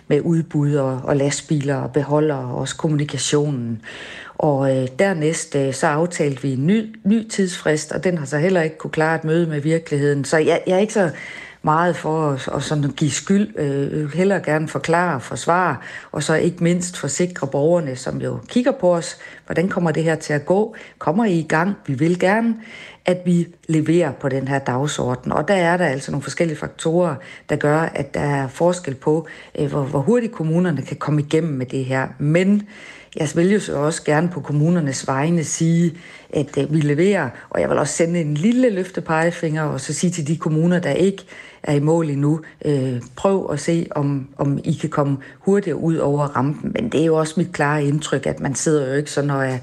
[0.07, 3.81] med udbud og, og lastbiler og beholder og også kommunikationen.
[4.41, 8.37] Og øh, dernæst øh, så aftalte vi en ny, ny tidsfrist, og den har så
[8.37, 10.25] heller ikke kunne klare et møde med virkeligheden.
[10.25, 11.09] Så jeg, jeg er ikke så
[11.61, 15.75] meget for at, at sådan give skyld, øh, heller gerne forklare og forsvare,
[16.11, 20.15] og så ikke mindst forsikre borgerne, som jo kigger på os, hvordan kommer det her
[20.15, 20.75] til at gå?
[20.99, 21.75] Kommer I i gang?
[21.87, 22.55] Vi vil gerne,
[23.05, 25.31] at vi leverer på den her dagsorden.
[25.31, 27.15] Og der er der altså nogle forskellige faktorer,
[27.49, 29.27] der gør, at der er forskel på,
[29.59, 32.07] øh, hvor, hvor hurtigt kommunerne kan komme igennem med det her.
[32.19, 32.67] Men
[33.15, 35.97] jeg vil jo så også gerne på kommunernes vegne sige,
[36.29, 40.11] at øh, vi leverer, og jeg vil også sende en lille løftepegefinger og så sige
[40.11, 41.23] til de kommuner, der ikke
[41.63, 45.95] er i mål endnu, øh, prøv at se, om, om I kan komme hurtigere ud
[45.95, 46.71] over rampen.
[46.73, 49.47] Men det er jo også mit klare indtryk, at man sidder jo ikke sådan og
[49.47, 49.57] er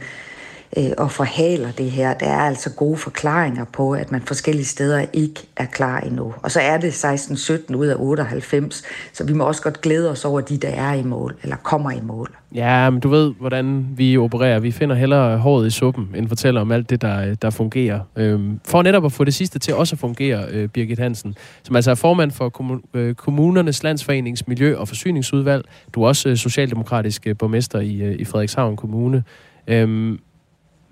[0.76, 2.14] øh, og forhaler det her.
[2.14, 6.34] Der er altså gode forklaringer på, at man forskellige steder ikke er klar endnu.
[6.42, 10.24] Og så er det 16-17 ud af 98, så vi må også godt glæde os
[10.24, 12.36] over de, der er i mål, eller kommer i mål.
[12.54, 14.58] Ja, men du ved, hvordan vi opererer.
[14.58, 18.00] Vi finder hellere håret i suppen, end fortæller om alt det, der, der fungerer.
[18.16, 21.76] Øhm, for netop at få det sidste til også at fungere, øh, Birgit Hansen, som
[21.76, 22.52] altså er formand for
[22.94, 25.64] øh, Kommunernes Landsforenings Miljø- og Forsyningsudvalg.
[25.94, 29.24] Du er også øh, socialdemokratisk øh, borgmester i, øh, i Frederikshavn Kommune.
[29.66, 30.18] Øhm,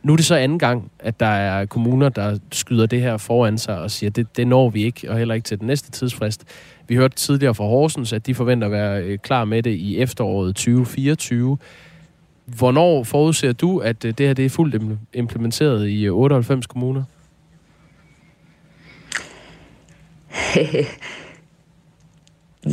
[0.06, 3.58] nu er det så anden gang, at der er kommuner, der skyder det her foran
[3.58, 6.44] sig og siger, det, det når vi ikke, og heller ikke til den næste tidsfrist.
[6.88, 9.98] Vi hørte tidligere fra Horsens, at de forventer at være øh, klar med det i
[9.98, 11.58] efteråret 2024.
[12.44, 17.04] Hvornår forudser du, at øh, det her det er fuldt implementeret i øh, 98 kommuner?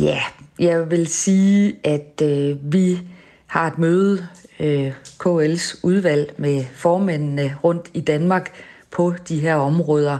[0.08, 0.20] ja,
[0.58, 2.98] jeg vil sige, at øh, vi
[3.46, 4.26] har et møde,
[4.60, 4.92] øh,
[5.26, 8.52] KL's udvalg med formændene rundt i Danmark
[8.90, 10.18] på de her områder.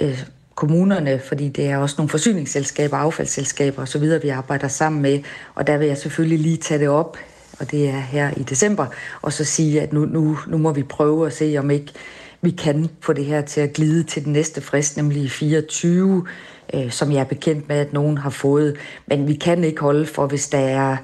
[0.00, 0.24] Øh,
[0.54, 5.20] kommunerne, fordi det er også nogle forsyningsselskaber, affaldsselskaber osv., vi arbejder sammen med.
[5.54, 7.16] Og der vil jeg selvfølgelig lige tage det op,
[7.60, 8.86] og det er her i december,
[9.22, 11.92] og så sige, at nu, nu, nu må vi prøve at se, om ikke
[12.40, 16.26] vi kan få det her til at glide til den næste frist, nemlig 24,
[16.74, 18.76] øh, som jeg er bekendt med, at nogen har fået.
[19.06, 20.96] Men vi kan ikke holde for, hvis der er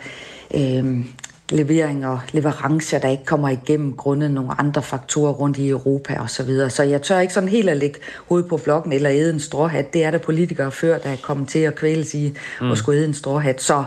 [0.55, 1.05] øh,
[1.51, 6.43] leveringer, leverancer, der ikke kommer igennem grundet nogle andre faktorer rundt i Europa og så
[6.43, 6.71] videre.
[6.71, 9.95] Så jeg tør ikke sådan helt at lægge hovedet på blokken eller æde en stråhat.
[9.95, 12.71] Det er der politikere før, der er kommet til at kvæles i mm.
[12.71, 13.63] at skulle æde en stråhat.
[13.63, 13.85] Så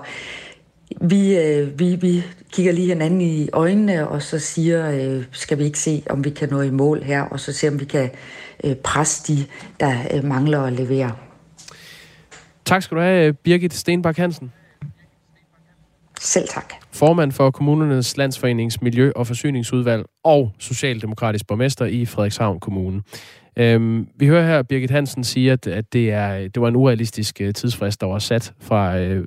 [1.01, 5.63] vi, øh, vi, vi kigger lige hinanden i øjnene, og så siger, øh, skal vi
[5.63, 8.09] ikke se, om vi kan nå i mål her, og så se, om vi kan
[8.63, 9.45] øh, presse de,
[9.79, 11.11] der øh, mangler at levere.
[12.65, 14.51] Tak skal du have, Birgit Stenbak Hansen.
[16.19, 16.73] Selv tak.
[16.91, 23.01] Formand for Kommunernes Landsforenings Miljø- og Forsyningsudvalg og Socialdemokratisk borgmester i Frederikshavn Kommune.
[23.59, 27.41] Øhm, vi hører her, Birgit Hansen sige, at, at det, er, det var en urealistisk
[27.41, 29.25] øh, tidsfrist, der var sat fra øh,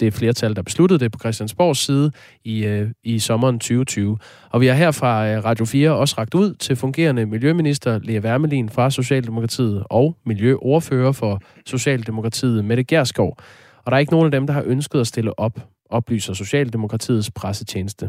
[0.00, 2.10] det flertal, der besluttede det på Christiansborgs side
[2.44, 4.18] i, øh, i sommeren 2020.
[4.50, 8.20] Og vi har her fra øh, Radio 4 også ragt ud til fungerende Miljøminister Lea
[8.20, 13.38] Wermelin fra Socialdemokratiet og Miljøordfører for Socialdemokratiet Mette Gerskov.
[13.84, 15.58] Og der er ikke nogen af dem, der har ønsket at stille op,
[15.90, 18.06] oplyser Socialdemokratiets pressetjeneste.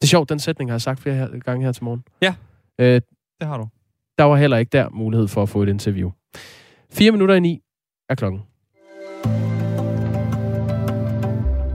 [0.00, 2.04] Det er sjovt, den sætning har jeg sagt flere gange her til morgen.
[2.22, 2.34] Ja,
[2.78, 3.00] øh,
[3.40, 3.68] det har du.
[4.18, 6.10] Der var heller ikke der mulighed for at få et interview.
[6.90, 7.62] Fire minutter i ni
[8.08, 8.42] er klokken.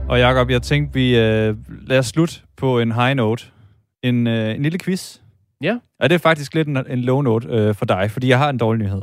[0.08, 1.56] Og Jacob, jeg tænkte, vi øh,
[1.88, 3.46] lader slutte på en high note.
[4.02, 5.20] En, øh, en lille quiz.
[5.62, 5.78] Ja.
[6.00, 8.50] Og det er faktisk lidt en, en low note øh, for dig, fordi jeg har
[8.50, 9.02] en dårlig nyhed.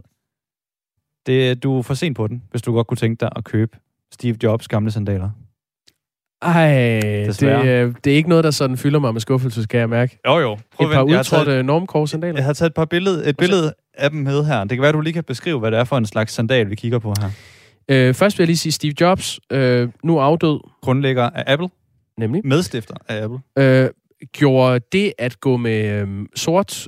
[1.25, 3.77] Det, du er for sent på den, hvis du godt kunne tænke dig at købe
[4.11, 5.29] Steve Jobs gamle sandaler.
[6.41, 6.99] Ej,
[7.39, 10.19] det, øh, det er ikke noget, der sådan fylder mig med skuffelse, skal jeg mærke.
[10.27, 10.57] Jo, jo.
[10.75, 12.35] Prøv et par udtrådte normkors-sandaler.
[12.37, 14.59] Jeg har taget et par billede, et billede af dem med her.
[14.63, 16.75] Det kan være, du lige kan beskrive, hvad det er for en slags sandal, vi
[16.75, 17.29] kigger på her.
[17.89, 20.59] Øh, først vil jeg lige sige Steve Jobs, øh, nu afdød.
[20.81, 21.69] Grundlægger af Apple.
[22.17, 22.41] Nemlig.
[22.45, 23.39] Medstifter af Apple.
[23.57, 23.89] Øh,
[24.33, 26.87] gjorde det at gå med øh, sort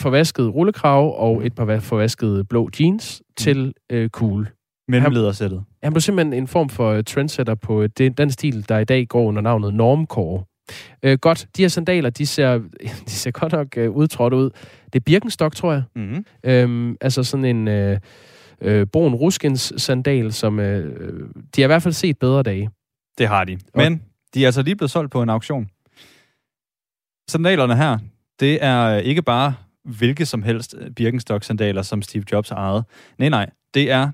[0.00, 3.32] forvasket rullekrav og et par forvasket blå jeans mm.
[3.36, 4.48] til øh, cool.
[4.88, 5.64] Mellemledersættet.
[5.82, 8.84] Han blev simpelthen en form for øh, trendsetter på øh, det, den stil, der i
[8.84, 10.44] dag går under navnet normcore.
[11.02, 12.58] Øh, godt, de her sandaler, de ser,
[13.06, 14.50] de ser godt nok øh, udtrådt ud.
[14.84, 15.82] Det er Birkenstock, tror jeg.
[15.96, 16.24] Mm-hmm.
[16.44, 17.98] Øhm, altså sådan en øh,
[18.60, 22.70] øh, brun ruskens sandal, som øh, de har i hvert fald set bedre dage.
[23.18, 23.58] Det har de.
[23.74, 24.02] Men
[24.34, 25.68] de er altså lige blevet solgt på en auktion.
[27.30, 27.98] Sandalerne her,
[28.40, 32.84] det er ikke bare hvilke som helst Birkenstock-sandaler, som Steve Jobs ejet.
[33.18, 33.50] Nej, nej.
[33.74, 34.10] Det er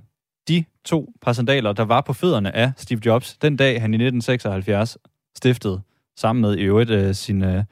[0.85, 4.99] to par sandaler, der var på fødderne af Steve Jobs, den dag han i 1976
[5.37, 5.81] stiftede,
[6.17, 7.63] sammen med i øvrigt uh, sin, uh,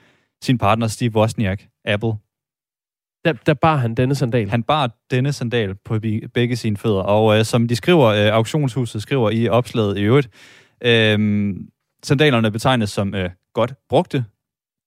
[0.43, 2.13] sin partner Steve Wozniak, Apple.
[3.25, 4.51] Der, der bar han denne sandal?
[4.51, 5.99] Han bar denne sandal på
[6.35, 7.03] begge sine fødder.
[7.03, 10.29] Og uh, som de skriver, uh, auktionshuset skriver i opslaget i øvrigt,
[10.85, 11.57] uh,
[12.03, 14.25] sandalerne betegnes som uh, godt brugte,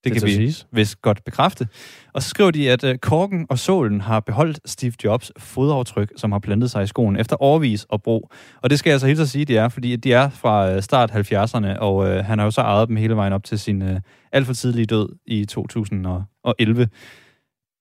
[0.04, 0.66] det, det kan vi siges.
[0.72, 1.68] vist godt bekræfte.
[2.12, 6.32] Og så skriver de, at uh, korken og sålen har beholdt Steve Jobs fodaftryk, som
[6.32, 8.30] har plantet sig i skoen efter overvis og brug.
[8.62, 10.80] Og det skal jeg altså helt at sige, de er, fordi de er fra uh,
[10.80, 13.82] start 70'erne, og uh, han har jo så ejet dem hele vejen op til sin
[13.82, 13.96] uh,
[14.32, 16.88] alt for tidlige død i 2011.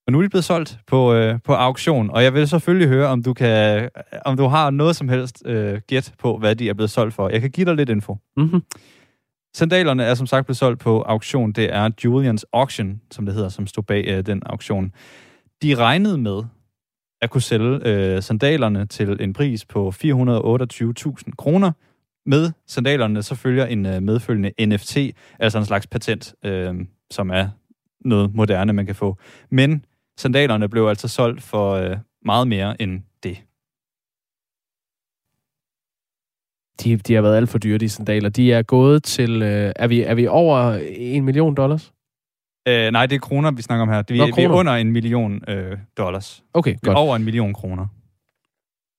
[0.08, 3.08] Og nu er de blevet solgt på, uh, på auktion, og jeg vil selvfølgelig høre,
[3.08, 3.90] om du kan,
[4.26, 7.30] om du har noget som helst uh, gæt på, hvad de er blevet solgt for.
[7.30, 8.18] Jeg kan give dig lidt info.
[8.38, 8.62] Mm-hmm.
[9.56, 11.52] Sandalerne er som sagt blevet solgt på auktion.
[11.52, 14.92] Det er Julians Auction, som det hedder, som stod bag øh, den auktion.
[15.62, 16.44] De regnede med
[17.22, 21.72] at kunne sælge øh, sandalerne til en pris på 428.000 kroner.
[22.26, 24.98] Med sandalerne så følger en øh, medfølgende NFT,
[25.40, 26.76] altså en slags patent, øh,
[27.12, 27.50] som er
[28.06, 29.18] noget moderne, man kan få.
[29.50, 29.86] Men
[30.18, 33.38] sandalerne blev altså solgt for øh, meget mere end det.
[36.84, 38.30] De, de har været alt for dyre, de sandaler.
[38.30, 39.42] De er gået til...
[39.42, 41.94] Øh, er, vi, er vi over en million dollars?
[42.68, 44.04] Øh, nej, det er kroner, vi snakker om her.
[44.08, 46.44] Vi, Nå, vi er under en million øh, dollars.
[46.54, 46.98] Okay, vi godt.
[46.98, 47.88] over en million kroner.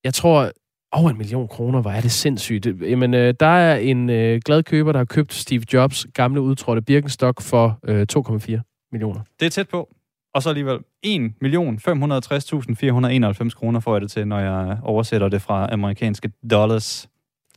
[0.04, 0.50] Jeg tror,
[0.92, 2.66] over en million kroner, hvor er det sindssygt.
[2.66, 6.82] Jamen, øh, der er en øh, glad køber, der har købt Steve Jobs gamle udtrådte
[6.82, 9.20] Birkenstock for øh, 2,4 millioner.
[9.40, 9.88] Det er tæt på.
[10.34, 16.32] Og så alligevel 1.560.491 kroner får jeg det til, når jeg oversætter det fra amerikanske
[16.50, 17.08] dollars.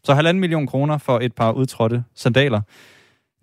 [0.07, 2.61] Så halvanden million kroner for et par udtrådte sandaler.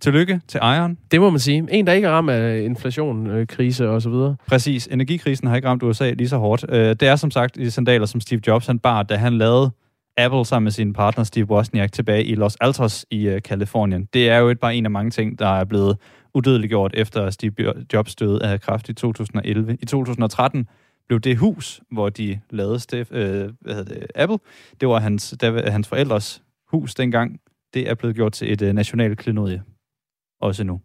[0.01, 0.99] Tillykke til ejeren.
[1.11, 1.67] Det må man sige.
[1.71, 4.37] En, der ikke er ramt af inflation, øh, krise og så videre.
[4.49, 4.87] Præcis.
[4.87, 6.65] Energikrisen har ikke ramt USA lige så hårdt.
[6.69, 9.71] Øh, det er som sagt de sandaler, som Steve Jobs han bar, da han lavede
[10.17, 14.09] Apple sammen med sin partner Steve Wozniak tilbage i Los Altos i øh, Kalifornien.
[14.12, 15.97] Det er jo et bare en af mange ting, der er blevet
[16.35, 17.55] udødeliggjort efter Steve
[17.93, 19.77] Jobs døde af kraft i 2011.
[19.83, 20.69] I 2013
[21.09, 24.39] blev det hus, hvor de lavede Steve, øh, hvad det, Apple,
[24.81, 27.41] det var hans, der, hans forældres hus dengang.
[27.75, 29.62] Det er blevet gjort til et øh, nationalt klenodie.
[30.41, 30.81] Også nu.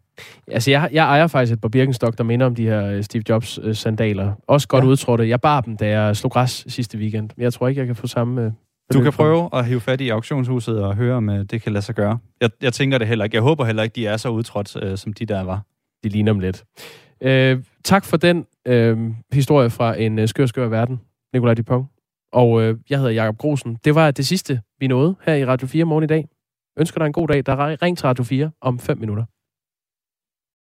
[0.48, 3.24] Altså, jeg, jeg ejer faktisk et par Birkenstock, der minder om de her øh, Steve
[3.28, 4.26] Jobs-sandaler.
[4.26, 4.88] Øh, Også godt ja.
[4.88, 5.28] udtrådte.
[5.28, 7.30] Jeg bar dem, da jeg slog græs sidste weekend.
[7.36, 8.44] Men jeg tror ikke, jeg kan få samme...
[8.44, 8.52] Øh,
[8.92, 11.84] du kan prøve at hive fat i auktionshuset og høre, om øh, det kan lade
[11.84, 12.18] sig gøre.
[12.40, 13.34] Jeg, jeg tænker det heller ikke.
[13.34, 15.62] Jeg håber heller ikke, de er så udtrådt, øh, som de der var.
[16.04, 16.64] De ligner dem lidt.
[17.22, 18.98] Øh, tak for den øh,
[19.32, 21.00] historie fra en øh, skør, skør verden,
[21.32, 21.86] Nikolaj Dupont.
[22.32, 23.78] Og øh, jeg hedder Jakob Grosen.
[23.84, 26.28] Det var det sidste, vi nåede her i Radio 4 morgen i dag.
[26.78, 27.46] Ønsker dig en god dag.
[27.46, 29.24] Der er ring til Radio 4 om 5 minutter.